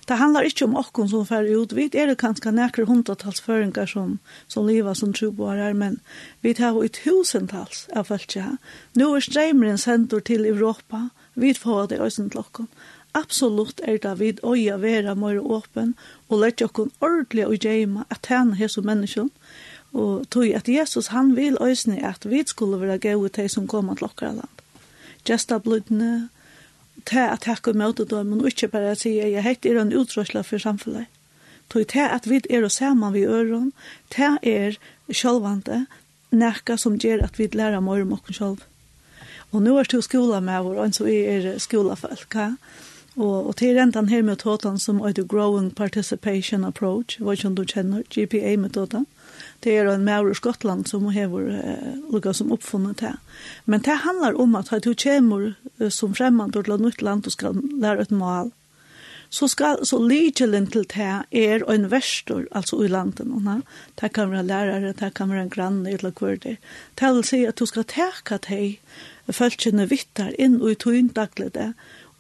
Det 0.08 0.20
handlar 0.22 0.46
ikke 0.48 0.67
om 0.70 0.77
okkon 0.79 1.10
som 1.12 1.25
fer 1.27 1.50
ut. 1.50 1.74
Vi 1.75 1.89
er 1.91 2.08
det 2.08 2.20
kanskje 2.22 2.53
nekker 2.56 2.86
hundratals 2.88 3.41
føringar 3.44 3.89
som, 3.91 4.20
som 4.48 4.70
lever 4.70 4.94
som 4.96 5.12
troboar 5.17 5.58
her, 5.58 5.74
men 5.74 5.98
vi 6.46 6.53
tar 6.56 6.77
jo 6.77 6.86
i 6.86 6.94
tusentals 6.94 7.88
av 7.91 8.08
følt 8.08 8.38
ja. 8.38 8.53
Nå 8.96 9.10
er 9.17 9.25
streimeren 9.25 9.82
sendt 9.82 10.13
til 10.29 10.46
Europa, 10.46 11.10
vi 11.34 11.51
får 11.58 11.89
det 11.91 12.00
øyne 12.00 12.29
til 12.29 12.39
okkon 12.46 12.70
absolutt 13.17 13.81
er 13.83 13.97
det 14.03 14.13
vid 14.19 14.43
øya 14.45 14.77
vera 14.81 15.15
mer 15.17 15.39
åpen 15.41 15.95
og 16.29 16.43
lett 16.43 16.62
jokken 16.62 16.91
ordentlig 17.01 17.47
og 17.47 17.65
gjemme 17.65 18.05
at 18.13 18.29
han 18.29 18.55
er 18.62 18.71
som 18.71 18.86
menneskene. 18.86 19.33
Og 19.97 20.29
tog 20.29 20.51
at 20.53 20.69
Jesus 20.69 21.07
han 21.07 21.36
vil 21.36 21.57
øsne 21.63 21.97
at 22.05 22.25
vi 22.29 22.43
skulle 22.45 22.79
være 22.79 23.00
gøy 23.01 23.29
til 23.33 23.50
som 23.50 23.67
kommer 23.67 23.95
til 23.95 24.09
okkara 24.09 24.36
land. 24.41 24.63
Gjesta 25.25 25.57
blodene, 25.57 26.29
til 27.05 27.24
at 27.24 27.41
takke 27.41 27.74
dem, 27.74 28.27
men 28.27 28.45
ikke 28.45 28.67
bare 28.67 28.91
at 28.91 29.05
jeg 29.05 29.43
heter 29.43 29.81
en 29.81 29.93
utrøsla 29.93 30.41
for 30.41 30.57
samfunnet. 30.57 31.07
Tog 31.69 31.88
til 31.88 32.00
at 32.00 32.29
vi 32.29 32.41
er 32.50 32.63
og 32.63 32.71
sammen 32.71 33.13
vi 33.13 33.25
øren, 33.25 33.74
til 34.12 34.38
er 34.43 34.77
sjølvande, 35.12 35.86
nekka 36.31 36.77
som 36.77 36.97
gjør 37.00 37.24
at 37.24 37.39
vi 37.39 37.47
lærer 37.51 37.79
mer 37.79 38.01
om 38.01 38.13
oss 38.13 38.38
selv. 38.38 38.63
Og 39.51 39.62
nå 39.63 39.77
er 39.79 39.88
du 39.88 40.01
skola 40.01 40.39
med 40.43 40.63
vår, 40.63 40.79
og 40.83 40.93
så 40.95 41.07
er 41.07 41.57
skolefolk, 41.59 42.36
ja? 42.36 42.51
Og, 43.17 43.47
og 43.50 43.55
til 43.57 43.74
rentan 43.74 44.12
her 44.12 44.21
metodan 44.21 44.77
som 44.77 45.00
er 45.01 45.17
Growing 45.25 45.71
Participation 45.75 46.63
Approach, 46.63 47.17
hva 47.17 47.33
som 47.36 47.55
du 47.57 47.63
kjenner, 47.65 48.03
GPA-metoden, 48.13 49.07
det 49.65 49.74
er 49.74 49.89
en 49.89 50.05
mer 50.05 50.29
i 50.29 50.36
Skottland 50.38 50.86
som 50.89 51.07
har 51.13 51.33
eh, 51.33 51.97
lukket 52.13 52.38
som 52.38 52.53
oppfunnet 52.53 53.01
det. 53.01 53.15
Men 53.65 53.81
det 53.81 54.03
handlar 54.05 54.38
om 54.38 54.55
at 54.55 54.69
du 54.86 54.93
kommer 54.93 55.55
som 55.89 56.13
fremmand 56.13 56.53
til 56.53 56.71
et 56.74 56.86
nytt 56.86 57.01
land 57.01 57.25
og 57.25 57.33
skal 57.33 57.57
lære 57.81 58.05
et 58.05 58.13
mål, 58.13 58.53
så 59.29 59.47
skal 59.47 59.86
så 59.86 60.00
ligelen 60.00 60.69
til 60.71 60.86
det 60.88 61.09
er 61.31 61.65
en 61.67 61.89
verstor, 61.91 62.45
altså 62.51 62.79
i 62.83 62.88
landet. 62.88 63.27
Nå, 63.27 63.62
det 64.01 64.13
kan 64.13 64.31
være 64.31 64.45
lærere, 64.47 64.93
det 64.93 65.13
kan 65.13 65.29
være 65.29 65.41
en 65.41 65.50
grann, 65.50 65.86
eller 65.88 66.12
hva 66.12 66.36
det 66.36 66.57
Det 67.00 67.13
vil 67.15 67.24
si 67.24 67.43
at 67.45 67.59
du 67.59 67.65
skal 67.65 67.83
teka 67.83 68.38
deg, 68.47 68.79
følelsene 69.27 69.89
vittar 69.89 70.31
inn 70.39 70.62
og 70.62 70.71
i 70.71 70.75
tøyndaglige 70.75 71.50
det, 71.50 71.74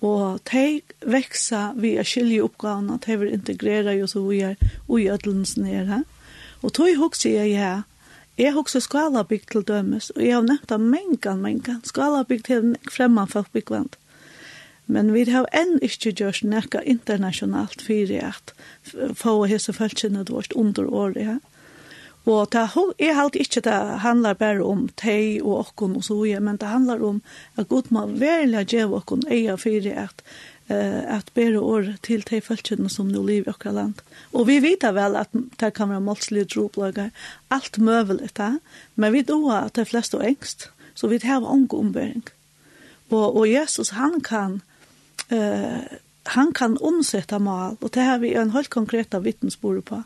Og 0.05 0.39
de 0.51 0.81
veksa 1.09 1.71
vi 1.75 1.95
er 1.97 2.05
skilje 2.05 2.43
oppgavene, 2.45 2.99
de 3.05 3.17
vil 3.17 3.33
integrere 3.33 3.95
jo 3.97 4.07
så 4.07 4.21
vi 4.27 4.43
er 4.45 4.55
ui 4.87 5.07
ødelens 5.09 5.55
nere. 5.57 6.03
Og 6.61 6.73
tog 6.73 6.93
hokse 6.97 7.31
jeg 7.33 7.55
ja, 7.55 7.81
jeg 8.37 8.53
hokse 8.53 8.81
skalabygd 8.81 9.49
til 9.51 9.63
dømes, 9.65 10.11
og 10.13 10.21
jeg 10.21 10.35
har 10.35 10.43
nevnt 10.45 10.71
av 10.71 10.81
mengan, 10.81 11.41
mengan, 11.41 11.81
skalabygd 11.85 12.45
til 12.45 12.75
fremman 12.93 13.29
folk 13.31 13.49
byggvand. 13.53 13.97
Men 14.85 15.09
vi 15.15 15.25
har 15.27 15.49
enn 15.57 15.79
ikke 15.83 16.13
gjort 16.15 16.45
nekka 16.45 16.83
internasjonalt 16.85 17.81
fyrir 17.83 18.29
at 18.29 18.53
få 19.17 19.39
hese 19.49 19.73
følelsene 19.73 20.27
vårt 20.29 20.53
under 20.53 20.85
året, 20.85 21.23
ja. 21.25 21.37
Og 22.27 22.49
det 22.51 22.59
er 22.59 23.13
halt 23.15 23.37
ikke 23.39 23.61
det 23.63 23.77
handlar 24.03 24.35
bare 24.35 24.63
om 24.65 24.89
tei 24.99 25.39
og 25.39 25.61
okkon 25.61 25.95
og 25.95 26.03
så 26.03 26.17
ja, 26.27 26.41
men 26.43 26.57
det 26.59 26.67
handlar 26.67 27.03
om 27.03 27.21
at 27.55 27.69
god 27.71 27.87
må 27.95 28.03
velja 28.19 28.65
djev 28.67 28.95
okkon 28.99 29.23
eia 29.31 29.55
fyrir 29.55 29.95
at 30.03 30.23
uh, 30.67 31.03
at 31.17 31.31
bære 31.33 31.59
år 31.59 31.93
til 32.03 32.25
de 32.27 32.41
følgene 32.43 32.91
som 32.91 33.07
nå 33.07 33.23
lever 33.23 33.47
i 33.47 33.53
okra 33.55 33.71
land. 33.71 34.01
Og 34.33 34.47
vi 34.47 34.59
vet 34.59 34.83
vel 34.83 35.15
at 35.15 35.31
det 35.59 35.73
kan 35.73 35.89
være 35.89 36.03
målslige 36.03 36.49
droplager, 36.55 37.13
alt 37.49 37.79
møvelig 37.79 38.33
det, 38.35 38.57
men 38.95 39.13
vi 39.13 39.23
doa 39.23 39.65
at 39.65 39.75
det 39.79 39.87
flest 39.87 40.15
og 40.15 40.27
engst, 40.27 40.69
så 40.95 41.07
vi 41.07 41.21
har 41.23 41.47
unge 41.47 41.79
ombæring. 41.79 42.25
Og, 43.09 43.37
og 43.37 43.47
Jesus, 43.47 43.95
han 43.95 44.19
kan 44.21 44.61
uh, 45.31 45.87
han 46.27 46.51
kan 46.51 46.77
omsette 46.83 47.39
mal, 47.39 47.77
og 47.81 47.93
det 47.95 48.03
har 48.03 48.17
vi 48.19 48.33
en 48.35 48.51
helt 48.51 48.69
konkret 48.69 49.15
vittnesbord 49.23 49.81
på. 49.87 50.01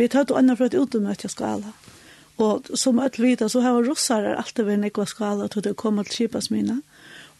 Vi 0.00 0.08
tar 0.08 0.24
til 0.24 0.38
andre 0.40 0.56
for 0.56 0.70
et 0.70 0.78
utemøte 0.80 1.28
skala. 1.28 1.74
Og 2.40 2.70
som 2.74 2.98
alle 3.04 3.20
vita, 3.20 3.48
så 3.52 3.60
har 3.60 3.82
russere 3.84 4.32
alltid 4.40 4.64
vært 4.64 4.80
nekva 4.86 5.04
skala 5.08 5.48
til 5.52 5.66
det 5.66 5.76
kommer 5.76 6.08
til 6.08 6.22
kjipas 6.22 6.48
mina. 6.48 6.78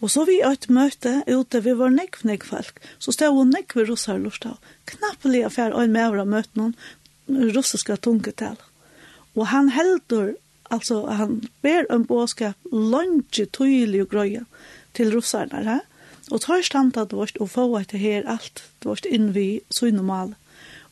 Og 0.00 0.12
så 0.12 0.26
vi 0.29 0.38
et 0.45 0.67
møte 0.69 1.23
ute, 1.29 1.62
vi 1.64 1.73
var 1.76 1.93
nekv 1.93 2.25
nekv 2.29 2.49
folk, 2.49 2.81
så 2.99 3.12
stod 3.17 3.37
hun 3.37 3.52
nekv 3.52 3.85
russere 3.88 4.21
lort 4.21 4.45
av. 4.49 4.59
Knappelig 4.88 5.45
affær 5.49 5.73
og 5.73 5.87
en 5.87 5.95
med 5.97 6.21
å 6.21 6.26
møte 6.29 6.61
noen 6.61 6.76
russiska 7.57 7.97
tungetal. 7.97 8.57
Og 9.37 9.49
han 9.52 9.73
heldur, 9.73 10.35
altså 10.69 11.02
han 11.07 11.40
ber 11.64 11.88
en 11.88 12.05
båskap 12.05 12.57
langt 12.73 13.40
tydelig 13.40 14.05
og 14.05 14.12
grøye 14.12 14.45
til 14.97 15.12
russerne 15.17 15.64
her. 15.64 15.85
Og 16.31 16.45
tar 16.45 16.61
stand 16.64 16.97
at 17.00 17.11
det 17.11 17.19
var 17.19 17.33
å 17.40 17.49
få 17.49 17.67
etter 17.81 18.00
her 18.00 18.29
alt 18.29 18.64
vårt 18.85 19.09
innvi 19.09 19.62
så 19.73 19.88
normalt. 19.93 20.37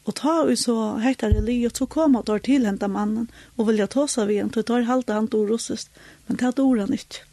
Og 0.09 0.15
ta 0.17 0.35
vi 0.49 0.57
så 0.57 0.97
heter 1.05 1.35
det 1.37 1.43
livet, 1.45 1.77
så 1.77 1.87
kommer 1.87 2.23
der 2.25 2.41
til 2.41 2.65
henta 2.65 2.89
mannen, 2.89 3.27
og 3.57 3.67
vilja 3.69 3.87
ta 3.93 4.07
seg 4.09 4.31
vi 4.31 4.39
en, 4.41 4.49
tar 4.49 4.87
halte 4.89 5.13
han 5.13 5.29
to 5.29 5.43
russist, 5.45 5.91
men 6.27 6.39
det 6.41 6.49
er 6.49 6.87
nytt. 6.89 6.93
ikke. 6.95 7.25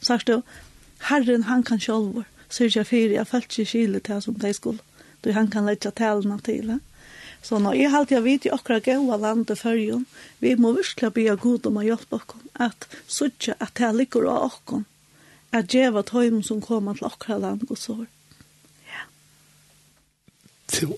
Sagt 0.00 0.26
du, 0.26 0.42
Herren 1.10 1.44
han 1.44 1.62
kan 1.62 1.78
sjølver, 1.78 2.24
sier 2.48 2.72
jeg 2.74 2.86
fyrir, 2.86 3.14
jeg 3.14 3.26
falt 3.26 3.46
ikke 3.46 3.70
kile 3.70 4.00
til 4.00 4.22
som 4.22 4.34
de 4.34 4.52
skulle, 4.52 4.82
du 5.22 5.30
han 5.32 5.48
kan 5.48 5.64
letja 5.64 5.90
talene 5.90 6.40
til. 6.40 6.80
Så 7.42 7.58
nå, 7.58 7.72
jeg 7.72 7.92
halte 7.92 8.14
jeg 8.14 8.24
vidt 8.24 8.46
i 8.46 8.50
okra 8.50 8.80
gaua 8.80 9.16
landet 9.16 9.58
fyrjon, 9.58 10.06
vi 10.40 10.56
må 10.56 10.72
virkelig 10.72 11.12
be 11.12 11.36
god 11.36 11.66
om 11.66 11.78
å 11.78 11.86
hjelpe 11.86 12.18
okkon, 12.18 12.42
at 12.58 12.88
suttje 13.06 13.54
at 13.60 13.76
det 13.78 13.94
ligger 13.94 14.26
av 14.26 14.50
okkon, 14.50 14.86
at 15.52 15.70
djeva 15.70 16.02
tøymen 16.02 16.42
som 16.42 16.60
kommer 16.60 16.98
til 16.98 17.06
okra 17.06 17.38
land 17.38 17.68
og 17.68 17.78
sår 17.78 18.06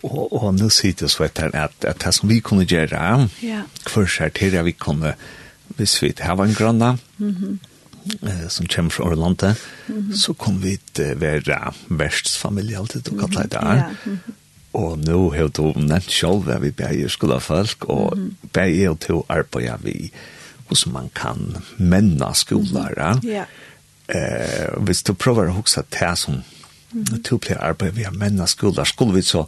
og, 0.02 0.32
og 0.32 0.54
nå 0.54 0.68
sier 0.72 0.96
det 0.98 1.10
så 1.12 1.26
etter 1.26 1.54
at, 1.54 1.74
at 1.84 2.00
det 2.04 2.14
som 2.14 2.30
vi 2.30 2.40
kunne 2.44 2.66
gjøre, 2.68 3.28
ja. 3.42 3.62
for 3.86 4.08
seg 4.10 4.34
til 4.38 4.58
vi 4.64 4.72
kunne, 4.72 5.14
hvis 5.76 5.98
vi 6.02 6.12
har 6.20 6.42
en 6.42 6.54
granna, 6.54 6.96
mm 7.18 7.36
-hmm. 7.36 7.58
eh, 8.28 8.48
som 8.48 8.66
kommer 8.66 8.90
fra 8.90 9.04
Orlande, 9.04 9.54
mm 9.88 9.98
-hmm. 9.98 10.16
så 10.16 10.32
kunne 10.32 10.62
vi 10.62 10.78
til 10.94 11.20
være 11.20 11.72
verstfamilie, 11.88 12.78
alt 12.78 12.92
det 12.94 13.06
du 13.06 13.18
kan 13.18 13.30
det 13.30 13.52
der. 13.52 13.74
Ja. 13.74 13.84
Mm 14.04 14.18
-hmm. 14.26 14.32
Og 14.72 14.98
nå 14.98 15.34
har 15.34 15.48
du 15.48 15.72
nevnt 15.76 16.12
selv 16.12 16.48
at 16.48 16.62
vi 16.62 16.70
bare 16.70 17.08
skulle 17.08 17.34
ha 17.34 17.38
folk, 17.38 17.84
og 17.88 18.16
mm 18.16 18.26
-hmm. 18.26 18.48
bare 18.52 18.84
er 18.84 18.94
til 18.94 19.14
å 19.14 19.26
arbeide 19.28 19.78
vi 19.82 20.10
hvordan 20.68 20.92
man 20.92 21.10
kan 21.14 21.56
menne 21.78 22.34
skoler. 22.34 23.14
Mm 23.14 23.20
-hmm. 23.20 23.28
ja. 23.28 23.44
eh, 24.08 24.84
hvis 24.84 25.02
du 25.02 25.12
prøver 25.12 25.48
å 25.48 25.52
huske 25.52 25.82
det 26.00 26.18
som 26.18 26.42
mm. 26.96 27.22
tuplig 27.22 27.56
arbeid 27.60 27.96
vi 27.96 28.06
har 28.06 28.16
menna 28.16 28.46
skulda, 28.46 28.84
skulle 28.84 29.18
vi 29.18 29.22
så 29.22 29.46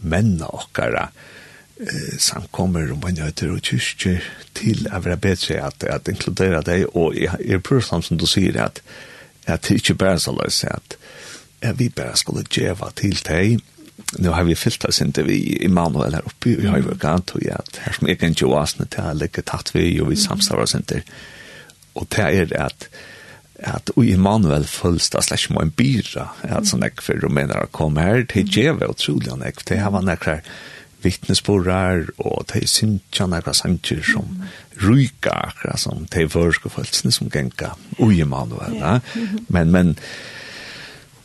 menna 0.00 0.48
okkara 0.48 1.08
eh, 1.80 2.16
samkommer 2.18 2.92
og 2.92 3.02
mannjøyter 3.04 3.52
og 3.52 3.62
kyrkjer 3.64 4.24
til 4.54 4.86
å 4.88 5.02
være 5.04 5.20
bedre 5.20 5.60
at, 5.66 5.84
at 5.84 6.08
inkludera 6.08 6.62
deg, 6.66 6.86
og 6.94 7.16
jeg 7.16 7.36
er 7.40 7.64
prøver 7.64 8.02
som 8.02 8.18
du 8.18 8.26
sier 8.26 8.60
at 8.64 8.82
at 9.48 9.64
det 9.66 9.80
ikke 9.80 9.94
bare 9.98 10.18
så 10.20 10.30
løs 10.36 10.64
at, 10.64 10.96
at 11.64 11.78
vi 11.78 11.88
bare 11.88 12.16
skulle 12.16 12.44
djeva 12.44 12.90
til 12.94 13.16
deg, 13.26 13.62
nu 14.18 14.28
har 14.28 14.44
vi 14.44 14.54
fyllt 14.54 14.84
oss 14.84 15.00
inte 15.00 15.22
vi 15.22 15.64
Emanuel 15.64 16.14
här 16.14 16.22
uppe 16.26 16.56
vi 16.56 16.66
har 16.66 16.78
ju 16.78 16.94
gant 16.94 17.32
att 17.36 17.76
här 17.76 17.92
som 17.92 18.08
jag 18.08 18.18
kan 18.18 18.32
ju 18.32 18.46
åsna 18.46 18.84
till 18.84 19.42
tatt 19.42 19.74
vi 19.74 20.00
och 20.00 20.12
vi 20.12 20.16
samstavar 20.16 20.62
oss 20.62 20.74
inte 20.74 21.02
och 21.92 22.06
det 22.08 22.22
är 22.22 22.46
det 22.46 22.58
att 22.58 22.88
at 23.66 23.92
ui 23.98 24.12
Emanuel 24.14 24.64
følst 24.68 25.14
av 25.18 25.26
slags 25.26 25.48
må 25.52 25.62
en 25.64 25.72
byra, 25.76 26.30
at 26.48 26.68
sånn 26.70 26.84
ek 26.86 27.02
for 27.04 27.20
rumener 27.20 27.68
kom 27.76 27.98
her, 28.00 28.24
til 28.30 28.48
djeve 28.48 28.88
og 28.88 28.98
trolig 29.00 29.32
han 29.32 29.44
ek, 29.46 29.64
til 29.68 29.82
hava 29.82 30.02
nekkar 30.04 30.42
vittnesporar, 31.04 32.10
og 32.20 32.44
til 32.52 32.66
syntja 32.68 33.26
nekkar 33.30 33.56
sanger 33.56 34.02
som 34.04 34.34
ryka 34.80 35.32
akkurat 35.50 35.80
som 35.80 36.04
til 36.12 36.28
vørske 36.32 36.72
følsene 36.72 37.12
som 37.12 37.30
genka 37.32 37.74
ui 38.00 38.20
Emanuel, 38.20 38.76
ja. 38.80 38.98
men, 39.48 39.72
men, 39.72 39.96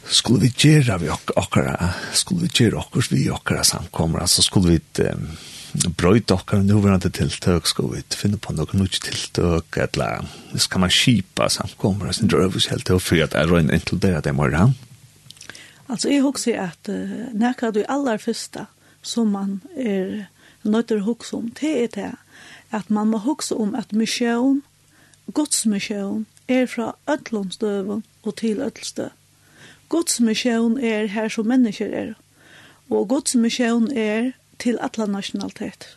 skulle 0.05 0.45
vi 0.45 0.51
gjøre 0.53 0.99
vi 1.01 1.09
akkurat, 1.09 1.95
skulle 2.13 2.45
vi 2.45 2.53
gjøre 2.53 2.83
akkurat 2.83 3.11
vi 3.11 3.27
akkurat 3.33 3.67
samkommer, 3.67 4.25
altså 4.25 4.43
skulle 4.45 4.75
vi, 4.75 4.81
um, 5.07 5.29
brøyt 5.97 6.31
okkar 6.31 6.63
nuverande 6.63 7.09
tiltøk, 7.13 7.67
skal 7.67 7.91
vi 7.91 8.03
finne 8.15 8.39
på 8.41 8.53
noen 8.55 8.81
nødt 8.81 8.99
tiltøk, 9.03 9.77
eller 9.83 10.25
så 10.55 10.69
kan 10.71 10.85
man 10.85 10.93
kipa 10.93 11.49
samkommer, 11.49 12.11
sin 12.11 12.31
drøvus 12.31 12.69
helt 12.71 12.85
til, 12.87 12.99
å 12.99 13.03
for 13.03 13.21
at 13.23 13.35
er 13.35 13.49
røyne 13.49 13.75
inkludera 13.75 14.21
det 14.23 14.33
i 14.33 14.37
morgen. 14.37 14.75
Altså, 15.87 16.09
jeg 16.09 16.23
husker 16.25 16.61
at 16.63 16.89
uh, 16.89 17.17
nekka 17.37 17.71
du 17.71 17.83
aller 17.89 18.17
første 18.17 18.65
som 19.05 19.29
man 19.35 19.59
er 19.77 20.25
nødt 20.63 20.89
til 20.89 21.03
å 21.03 21.11
huske 21.11 21.37
om, 21.37 21.51
det 21.59 21.73
er 21.83 21.91
det 21.93 22.13
at 22.73 22.89
man 22.89 23.11
må 23.13 23.19
huske 23.23 23.55
om 23.55 23.75
at 23.77 23.93
misjon, 23.93 24.63
godsmisjon, 25.33 26.25
er 26.47 26.65
fra 26.69 26.91
ødlånstøven 27.09 28.03
og 28.23 28.35
til 28.37 28.61
ødlstøv. 28.61 29.09
Godsmisjon 29.89 30.77
er 30.77 31.07
her 31.13 31.29
som 31.29 31.47
mennesker 31.49 31.93
er, 31.93 32.13
og 32.89 33.07
godsmisjon 33.09 33.89
er 33.97 34.33
til 34.59 34.79
alla 34.81 35.07
nationalitet. 35.09 35.87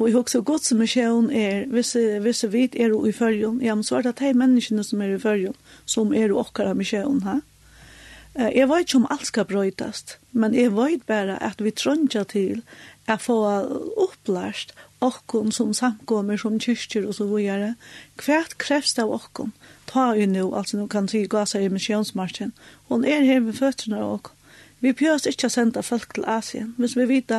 Og 0.00 0.08
jeg 0.08 0.16
husker 0.16 0.40
godt 0.40 0.64
som 0.64 0.80
misjon 0.80 1.28
er, 1.30 1.66
hvis, 1.68 1.92
hvis 2.24 2.44
vi 2.48 2.64
er 2.72 2.94
i 3.06 3.12
følgen, 3.12 3.60
ja, 3.60 3.74
men 3.74 3.84
så 3.84 3.98
er 3.98 4.08
det 4.08 4.18
de 4.22 4.32
menneskene 4.32 4.84
som 4.84 5.02
er 5.04 5.14
i 5.14 5.20
følgen, 5.20 5.56
som 5.84 6.14
er 6.16 6.32
okkara 6.32 6.72
misjon 6.74 7.20
ha? 7.28 7.40
Jeg 8.38 8.68
vet 8.70 8.86
ikke 8.86 9.00
om 9.00 9.08
alt 9.10 9.26
skal 9.26 9.44
brøytast, 9.44 10.18
men 10.32 10.54
jeg 10.54 10.70
vet 10.72 11.02
bare 11.06 11.34
at 11.42 11.60
vi 11.60 11.72
trønner 11.74 12.24
til 12.30 12.62
å 13.10 13.16
få 13.18 13.36
opplært 13.98 14.70
okkon 15.02 15.50
som 15.52 15.74
samkommer 15.74 16.38
som 16.38 16.60
kyrkjer 16.62 17.08
og 17.08 17.16
så 17.18 17.26
videre. 17.26 17.74
Hvert 18.22 18.56
krevs 18.62 18.94
det 18.94 19.04
av 19.04 19.14
okkon. 19.18 19.52
Ta 19.90 20.12
jo 20.16 20.28
nå, 20.30 20.46
altså 20.54 20.78
nå 20.78 20.86
kan 20.92 21.10
vi 21.10 21.24
gå 21.26 21.42
seg 21.48 21.66
i 21.66 21.72
misjonsmarsjen. 21.74 22.54
Hun 22.88 23.04
er 23.04 23.26
her 23.26 23.42
ved 23.44 23.58
føttene 23.58 23.98
av 23.98 24.20
okkon. 24.20 24.39
Vi 24.80 24.92
pjøs 24.96 25.26
ikke 25.28 25.50
å 25.50 25.52
sende 25.52 25.82
folk 25.84 26.14
til 26.14 26.24
Asien. 26.28 26.74
Hvis 26.78 26.96
vi 26.96 27.08
vet 27.08 27.32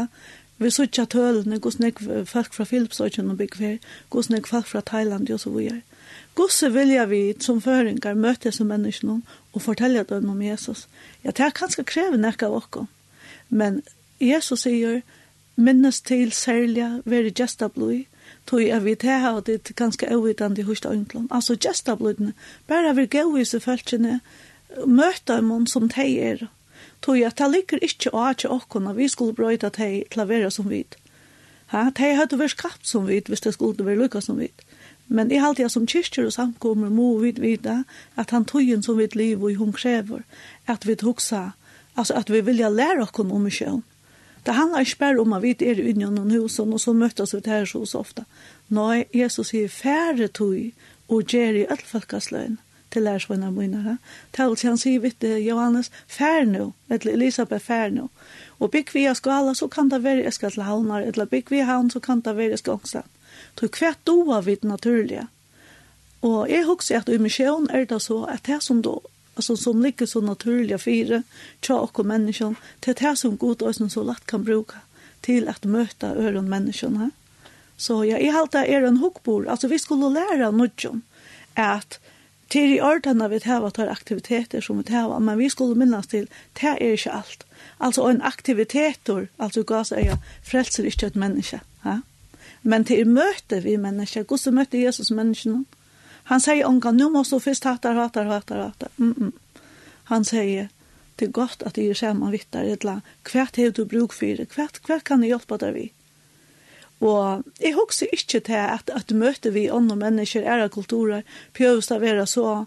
vi 0.62 0.70
sutja 0.70 1.08
tølene, 1.10 1.58
hvordan 1.58 1.88
jeg 1.88 2.28
folk 2.30 2.54
fra 2.54 2.66
Philipsøkjen 2.70 3.32
og 3.34 3.40
bygger 3.40 3.80
hvordan 4.12 4.38
jeg 4.38 4.48
folk 4.48 4.68
fra 4.70 4.82
Thailand 4.86 5.32
og 5.34 5.40
så 5.40 5.50
videre. 5.50 5.82
Gosse 6.36 6.70
vilja 6.72 7.06
vi 7.10 7.34
som 7.42 7.62
føringar 7.62 8.14
møte 8.16 8.52
som 8.54 8.70
menneskene 8.70 9.22
og 9.54 9.62
fortelle 9.62 10.04
dem 10.08 10.30
om 10.30 10.42
Jesus. 10.42 10.88
Ja, 11.24 11.32
det 11.32 11.46
er 11.46 11.58
kanskje 11.58 11.84
kreve 11.84 12.18
nekka 12.18 12.48
av 12.48 12.60
oss. 12.60 12.88
Men 13.50 13.82
Jesus 14.20 14.68
sier, 14.68 15.02
minnes 15.56 16.02
til 16.02 16.32
særlig, 16.32 17.02
være 17.06 17.34
gesta 17.36 17.68
blod, 17.68 18.06
tog 18.46 18.62
jeg 18.62 18.86
vidt 18.86 19.04
her 19.04 19.28
og 19.34 19.46
det 19.48 19.58
er 19.60 19.74
ganske 19.76 20.08
avvidende 20.08 20.62
i 20.62 20.66
hos 20.70 20.86
øynklene. 20.86 21.28
Altså 21.32 21.58
gesta 21.58 21.96
blodene, 21.96 22.34
bare 22.68 22.96
vi 22.96 23.10
gøy 23.10 23.42
i 23.42 23.46
seg 23.46 23.66
følelsene, 23.66 24.20
møte 24.86 25.36
dem 25.36 25.68
som 25.68 25.90
de 25.90 26.08
er, 26.22 26.48
tog 27.02 27.22
at 27.26 27.38
det 27.38 27.50
ligger 27.52 27.82
ikke 27.82 28.14
å 28.14 28.30
ikke 28.32 28.52
åkken, 28.54 28.92
vi 28.96 29.08
skulle 29.10 29.36
brøyta 29.38 29.70
til 29.74 30.22
å 30.22 30.28
være 30.30 30.52
som 30.52 30.70
vi. 30.70 30.84
Ha, 31.72 31.90
de 31.96 32.14
hadde 32.18 32.38
vært 32.40 32.58
skapt 32.58 32.88
som 32.88 33.08
vi, 33.08 33.22
hvis 33.28 33.44
det 33.46 33.54
skulle 33.56 33.86
være 33.86 34.04
lykka 34.04 34.22
som 34.22 34.40
vi. 34.42 34.50
Men 35.08 35.32
i 35.32 35.40
jeg 35.40 35.72
som 35.72 35.88
kyrkjer 35.88 36.30
og 36.30 36.34
samkommer 36.36 36.90
må 36.90 37.18
vi 37.20 37.34
vite 37.40 37.84
at 38.16 38.32
han 38.32 38.46
tøyen 38.46 38.84
som 38.84 38.98
vi 38.98 39.10
liv 39.16 39.44
og 39.44 39.56
hun 39.60 39.74
krever, 39.74 40.24
at 40.68 40.88
vi 40.88 40.96
hugsa, 41.02 41.52
altså 41.96 42.14
at 42.14 42.30
vi 42.30 42.42
vilja 42.42 42.70
lære 42.70 43.04
okken 43.04 43.32
om 43.32 43.44
misjon. 43.44 43.84
Det 44.46 44.56
handlar 44.56 44.80
ikke 44.80 45.00
bare 45.00 45.22
om 45.22 45.34
at 45.34 45.44
vi 45.44 45.52
er 45.60 45.80
i 45.80 45.94
noen 45.94 46.32
husen, 46.32 46.74
og 46.74 46.80
så 46.80 46.94
møttes 46.94 47.36
vi 47.36 47.42
til 47.42 47.52
her 47.52 47.66
så 47.66 47.84
ofte. 48.00 48.26
Nei, 48.70 49.06
Jesus 49.14 49.52
sier 49.52 49.70
færre 49.70 50.28
tog 50.28 50.72
og 51.10 51.28
gjør 51.28 51.60
i 51.60 51.68
alle 51.70 52.58
til 52.92 53.06
lærersvinna 53.08 53.50
mine. 53.52 53.98
Tal 54.36 54.56
til 54.56 54.72
han 54.72 54.80
sier, 54.82 55.02
vitt 55.04 55.24
Johannes, 55.24 55.92
fær 56.08 56.46
nå, 56.46 56.72
eller 56.90 57.14
Elisabeth 57.14 57.66
fær 57.66 57.90
nå. 57.96 58.10
Og 58.60 58.72
bygg 58.72 58.94
vi 58.94 59.08
av 59.10 59.18
skala, 59.18 59.56
så 59.58 59.68
kan 59.72 59.90
det 59.90 60.04
være 60.04 60.26
jeg 60.28 60.38
skal 60.38 60.54
til 60.54 60.68
havnar, 60.68 61.08
eller 61.08 61.30
bygg 61.30 61.50
vi 61.50 61.64
av 61.64 61.72
havn, 61.72 61.92
så 61.92 62.00
kan 62.00 62.22
det 62.22 62.36
være 62.38 62.56
jeg 62.56 62.64
skal 62.64 62.80
også. 62.80 63.04
Så 63.60 63.70
hva 63.80 63.96
doa 64.06 64.42
vi 64.46 64.56
det 64.60 64.70
naturlige? 64.70 65.28
Og 66.22 66.50
jeg 66.50 66.68
husker 66.68 67.02
at 67.02 67.10
i 67.10 67.18
misjon 67.18 67.68
er 67.74 67.88
det 67.90 68.02
så 68.06 68.24
at 68.30 68.46
det 68.46 68.62
som 68.64 68.82
då, 68.82 69.00
altså 69.36 69.56
som 69.56 69.82
ligger 69.82 70.06
så 70.06 70.22
naturliga 70.22 70.78
fire, 70.78 71.24
tja 71.62 71.80
og 71.82 72.06
menneskjon, 72.06 72.58
det 72.86 72.94
er 72.94 73.00
det 73.02 73.18
som 73.18 73.38
god 73.38 73.62
og 73.62 73.76
så 73.76 74.04
lett 74.04 74.26
kan 74.26 74.44
bruka 74.46 74.86
til 75.22 75.48
att 75.48 75.66
möta 75.66 76.08
øren 76.08 76.50
människorna. 76.50 77.12
Så 77.78 78.04
ja, 78.06 78.18
jeg 78.18 78.34
halte 78.34 78.58
er 78.58 78.84
en 78.86 78.98
hukkbord, 78.98 79.48
altså 79.48 79.68
vi 79.68 79.80
skulle 79.80 80.10
lära 80.10 80.52
nudjon, 80.52 81.02
at 81.54 82.00
til 82.52 82.74
i 82.76 82.82
ordene 82.84 83.30
vi 83.32 83.40
tar 83.40 83.64
at 83.66 83.80
aktiviteter 83.80 84.62
som 84.62 84.82
vi 84.82 84.84
tar, 84.90 85.12
men 85.20 85.40
vi 85.40 85.50
skulle 85.50 85.78
minnes 85.80 86.08
til, 86.12 86.28
det 86.60 86.70
er 86.74 86.82
ikke 86.94 87.12
alt. 87.12 87.46
Altså 87.80 88.08
en 88.10 88.22
aktiviteter, 88.22 89.28
altså 89.40 89.64
gass 89.64 89.92
er 89.92 90.18
frelser 90.44 90.86
ikke 90.90 91.12
et 91.12 91.16
menneske. 91.16 91.62
Ja? 91.86 92.00
Men 92.64 92.86
til 92.86 93.08
møte 93.08 93.62
vi 93.64 93.78
mennesker, 93.78 94.24
hvordan 94.24 94.60
møter 94.60 94.84
Jesus 94.84 95.12
menneskene? 95.12 95.66
Han 96.30 96.40
sier 96.40 96.68
unga, 96.68 96.92
nu 96.92 97.10
må 97.10 97.24
du 97.24 97.40
først 97.40 97.64
hatar, 97.66 97.98
hatar, 97.98 98.28
hatar, 98.30 98.62
hatar. 98.68 98.92
Mm 98.98 99.16
-mm. 99.18 99.32
Han 100.04 100.24
sier, 100.24 100.68
det 101.20 101.28
er 101.28 101.32
godt 101.32 101.64
at 101.66 101.76
du 101.76 101.82
er 101.82 101.94
sammen 101.94 102.32
vittar, 102.32 102.64
eller 102.64 103.02
hva 103.32 103.48
har 103.56 103.70
du 103.70 103.86
bruk 103.86 104.14
for 104.14 104.26
det? 104.26 104.50
Hva 104.86 105.00
kan 105.00 105.22
du 105.22 105.26
hjelpe 105.26 105.58
deg 105.58 105.74
vidt? 105.74 106.01
Og 107.02 107.44
jeg 107.62 107.74
husker 107.74 108.08
ikke 108.14 108.40
til 108.40 108.54
at, 108.54 108.92
at 108.94 109.12
møte 109.12 109.54
vi 109.54 109.66
andre 109.74 109.96
mennesker, 109.96 110.46
ære 110.46 110.70
kulturer, 110.70 111.22
prøves 111.58 111.90
å 111.92 111.98
være 112.00 112.28
så, 112.30 112.66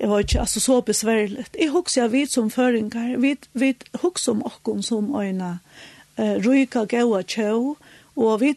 jeg 0.00 0.10
var 0.10 0.24
ikke, 0.24 0.40
altså 0.40 0.60
så 0.60 0.80
besværlig. 0.80 1.46
Jeg 1.58 1.70
husker 1.72 2.08
vi 2.12 2.26
som 2.26 2.50
føringer, 2.50 3.16
vi, 3.20 3.36
vi 3.52 3.74
husker 4.02 4.32
om 4.32 4.44
oss 4.44 4.86
som 4.86 5.08
øyne, 5.16 5.58
uh, 6.18 6.36
ryka 6.44 6.84
gaua 6.84 7.22
tjau, 7.22 7.76
og 8.16 8.40
vi, 8.40 8.52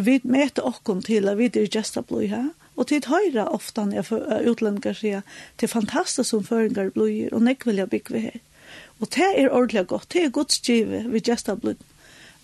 vi 0.00 0.20
møter 0.24 0.64
oss 0.64 0.80
til 1.04 1.28
at 1.28 1.38
vi 1.38 1.50
er 1.52 1.68
gesta 1.68 2.00
blod 2.00 2.30
her. 2.32 2.48
Og 2.78 2.86
tid 2.86 3.10
høyre 3.10 3.48
ofte 3.50 3.84
når 3.84 4.08
utlendinger 4.48 4.94
sier, 4.94 5.22
det 5.60 5.66
er 5.66 5.74
fantastisk 5.74 6.30
som 6.30 6.44
føringer 6.46 6.94
blir, 6.94 7.34
og 7.34 7.42
nek 7.42 7.66
vil 7.66 7.82
jeg 7.82 7.90
bygge 7.90 8.20
her. 8.20 8.40
Og 9.00 9.10
det 9.12 9.30
er 9.36 9.50
ordentlig 9.50 9.86
godt, 9.86 10.12
det 10.12 10.24
er 10.24 10.30
godt 10.30 10.52
skrive, 10.52 11.04
vi 11.12 11.20
gesta 11.20 11.54
blod. 11.54 11.76
Mm 11.76 11.97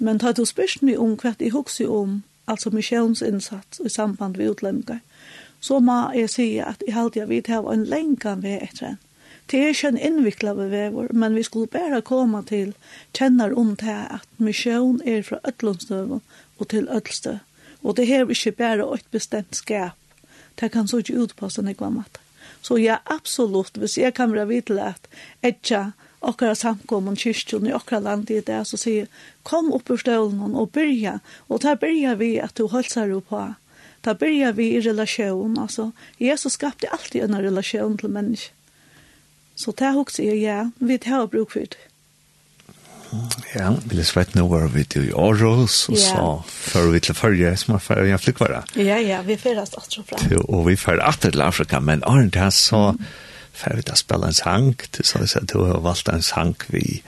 Men 0.05 0.19
tar 0.21 0.35
du 0.37 0.45
spørst 0.45 0.83
meg 0.85 0.99
om 1.01 1.14
hva 1.17 1.31
jeg 1.40 1.55
husker 1.55 1.88
om, 1.88 2.19
altså 2.45 2.69
misjonsinnsats 2.75 3.81
i 3.81 3.88
samband 3.88 4.37
med 4.37 4.51
utlemmer, 4.53 4.99
så 5.64 5.79
må 5.81 5.97
jeg 6.12 6.29
si 6.29 6.49
at 6.61 6.83
jeg 6.85 6.93
halte 6.93 7.23
jeg 7.23 7.31
vidt 7.31 7.49
her 7.49 7.64
en 7.73 7.87
lengan 7.88 8.43
ved 8.45 8.67
etter 8.67 8.90
en. 8.90 8.99
Det 9.49 9.61
er 9.61 9.73
ikke 9.73 9.88
en 9.95 10.03
innvikla 10.09 10.53
ved 10.59 10.69
vever, 10.73 11.09
men 11.12 11.35
vi 11.37 11.43
skulle 11.43 11.73
bare 11.73 12.03
komme 12.05 12.43
til 12.49 12.75
kjenner 13.17 13.57
om 13.57 13.73
det 13.81 13.97
at 14.19 14.29
misjon 14.37 15.01
er 15.09 15.25
fra 15.25 15.40
Øtlundstøven 15.49 16.21
og 16.59 16.69
til 16.69 16.88
ødlstøv. 16.88 17.40
Og 17.83 17.97
det 17.97 18.09
er 18.12 18.29
ikke 18.29 18.53
bare 18.61 18.85
et 18.95 19.09
bestemt 19.11 19.57
skap. 19.57 19.97
Det 20.61 20.71
kan 20.73 20.88
så 20.88 21.01
ikke 21.01 21.21
utpasse 21.25 21.62
nekva 21.62 21.88
matte. 21.90 22.21
Så 22.62 22.77
ja, 22.81 22.97
absolutt, 23.07 23.77
hvis 23.77 23.99
jeg 23.99 24.14
kan 24.14 24.33
være 24.33 24.49
vidt 24.49 24.67
til 24.67 24.79
at 24.81 25.09
etja 25.43 25.90
okkara 26.25 26.55
samkommun 26.59 27.19
kyrkjon 27.21 27.69
i 27.69 27.75
okkara 27.77 28.03
land 28.09 28.31
i 28.31 28.41
det, 28.45 28.63
så 28.69 28.79
sier, 28.81 29.09
kom 29.47 29.73
opp 29.77 29.91
ur 29.91 30.01
støvlen 30.01 30.57
og 30.57 30.73
byrja, 30.75 31.19
og 31.49 31.63
ta 31.65 31.77
byrja 31.81 32.17
vi 32.21 32.35
at 32.43 32.57
du 32.59 32.67
holdsar 32.73 33.13
jo 33.13 33.21
på. 33.25 33.47
Ta 34.05 34.15
byrja 34.19 34.53
vi 34.57 34.75
i 34.75 34.83
relasjon, 34.85 35.57
altså, 35.61 35.91
Jesus 36.21 36.59
skapte 36.59 36.91
alltid 36.93 37.25
en 37.25 37.41
relasjon 37.41 37.99
til 38.01 38.13
mennesk. 38.13 38.53
Så 39.57 39.71
det 39.79 39.87
er 39.87 39.99
også, 39.99 40.23
ja, 40.35 40.65
vi 40.83 40.97
tar 40.99 41.29
bruk 41.31 41.53
for 41.55 41.69
det. 41.71 41.91
Ja, 43.55 43.69
vi 43.87 43.95
lest 43.95 44.17
vet 44.17 44.33
nå 44.35 44.49
var 44.51 44.67
vi 44.75 44.83
til 44.91 45.13
Aarhus, 45.15 45.85
og 45.93 45.99
så 46.01 46.25
fører 46.51 46.91
vi 46.97 47.01
til 47.07 47.15
Førje, 47.15 47.53
som 47.61 47.77
er 47.77 47.85
førre 47.85 48.09
igjen 48.09 48.19
flykkvare. 48.19 48.65
Ja, 48.83 48.97
ja, 48.99 49.21
vi 49.23 49.37
fører 49.39 49.63
oss 49.63 49.77
alt 49.79 49.95
så 49.95 50.03
fra. 50.09 50.19
Og 50.49 50.65
vi 50.67 50.75
fører 50.75 51.05
alt 51.07 51.23
til 51.23 51.45
Afrika, 51.45 51.79
men 51.79 52.03
Arne, 52.03 52.33
det 52.35 52.43
er 52.43 52.51
så... 52.51 52.91
Mm 52.99 53.31
ferdig 53.55 53.93
å 53.93 53.99
spille 53.99 54.31
en 54.31 54.37
sang, 54.37 54.75
til 54.93 55.07
så 55.07 55.23
jeg 55.23 55.49
du 55.53 55.61
har 55.62 55.81
valgt 55.85 56.11
en 56.12 56.25
sang 56.25 56.55
vi 56.69 57.03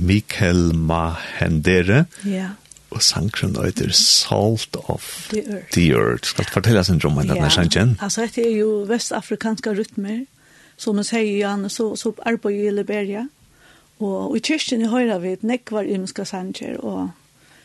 Mikael 0.00 0.74
Mahendere, 0.76 2.04
ja. 2.28 2.50
og 2.90 3.02
sangren 3.02 3.56
heter 3.56 3.92
Salt 3.96 4.76
of 4.82 5.28
the 5.30 5.40
Earth. 5.46 5.72
The 5.72 5.86
Earth. 5.96 6.28
Skal 6.28 6.44
du 6.44 6.52
fortelle 6.52 6.82
oss 6.82 6.90
en 6.92 7.00
drøm 7.00 7.18
om 7.22 7.28
denne 7.28 7.50
sangen? 7.52 7.96
Altså, 8.00 8.26
dette 8.26 8.44
er 8.44 8.56
jo 8.58 8.82
vestafrikanske 8.88 9.74
rytmer, 9.78 10.24
som 10.80 10.96
man 10.96 11.08
sier 11.08 11.28
igjen, 11.28 11.68
så, 11.72 11.92
så 11.96 12.12
arbeider 12.26 12.68
i 12.68 12.76
Liberia. 12.80 13.26
Og, 14.00 14.30
og 14.30 14.36
i 14.36 14.44
kyrkjen 14.44 14.84
i 14.84 14.92
høyre 14.92 15.20
vi 15.24 15.34
et 15.36 15.44
nekvar 15.44 15.88
imenska 15.88 16.24
sanger, 16.28 16.78
og 16.80 17.10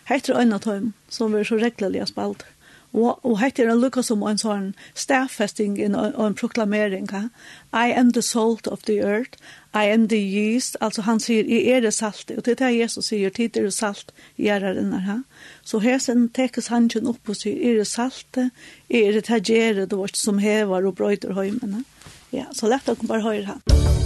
heter 0.10 0.40
øyne 0.40 0.60
tøym, 0.60 0.92
som 1.10 1.34
vi 1.34 1.44
er 1.44 1.48
så 1.48 1.60
reglelig 1.60 2.04
har 2.04 2.12
spalt. 2.12 2.44
Mm 2.44 2.55
Og, 2.96 3.20
og 3.28 3.40
hette 3.42 3.64
er 3.64 3.72
en 3.74 3.82
lukka 3.82 4.02
som 4.06 4.24
en 4.24 4.40
sånn 4.40 4.70
stafesting 4.96 5.76
og 5.92 6.22
en 6.24 6.38
proklamering. 6.38 7.10
I 7.76 7.92
am 7.92 8.14
the 8.16 8.24
salt 8.24 8.68
of 8.72 8.86
the 8.88 9.02
earth, 9.04 9.36
I 9.76 9.92
am 9.92 10.08
the 10.08 10.20
yeast. 10.20 10.78
Altså 10.82 11.04
han 11.04 11.20
sier, 11.20 11.44
i 11.44 11.66
er 11.74 11.84
det 11.84 11.94
salt. 11.94 12.32
Og 12.32 12.44
til 12.48 12.56
det 12.60 12.72
Jesus 12.78 13.12
sier, 13.12 13.34
tid 13.36 13.58
er 13.58 13.68
det 13.68 13.76
salt, 13.76 14.16
gjør 14.40 14.70
det 14.70 14.76
denne. 14.80 15.04
Ha? 15.10 15.18
Så 15.68 15.84
hesen 15.84 16.30
tekes 16.30 16.72
hangen 16.72 17.12
opp 17.12 17.30
og 17.30 17.40
sier, 17.42 17.60
er 17.60 17.84
det 17.84 17.90
salt, 17.92 18.40
er 18.40 19.12
det 19.20 19.28
tagjere, 19.28 19.86
det 19.86 20.00
vårt 20.00 20.16
som 20.18 20.40
hever 20.40 20.88
og 20.88 20.96
brøyder 20.96 21.36
høymene. 21.36 21.84
Ja, 22.32 22.48
så 22.56 22.72
lett 22.72 22.88
å 22.90 22.96
bare 23.04 23.24
høre 23.28 23.46
her. 23.52 24.05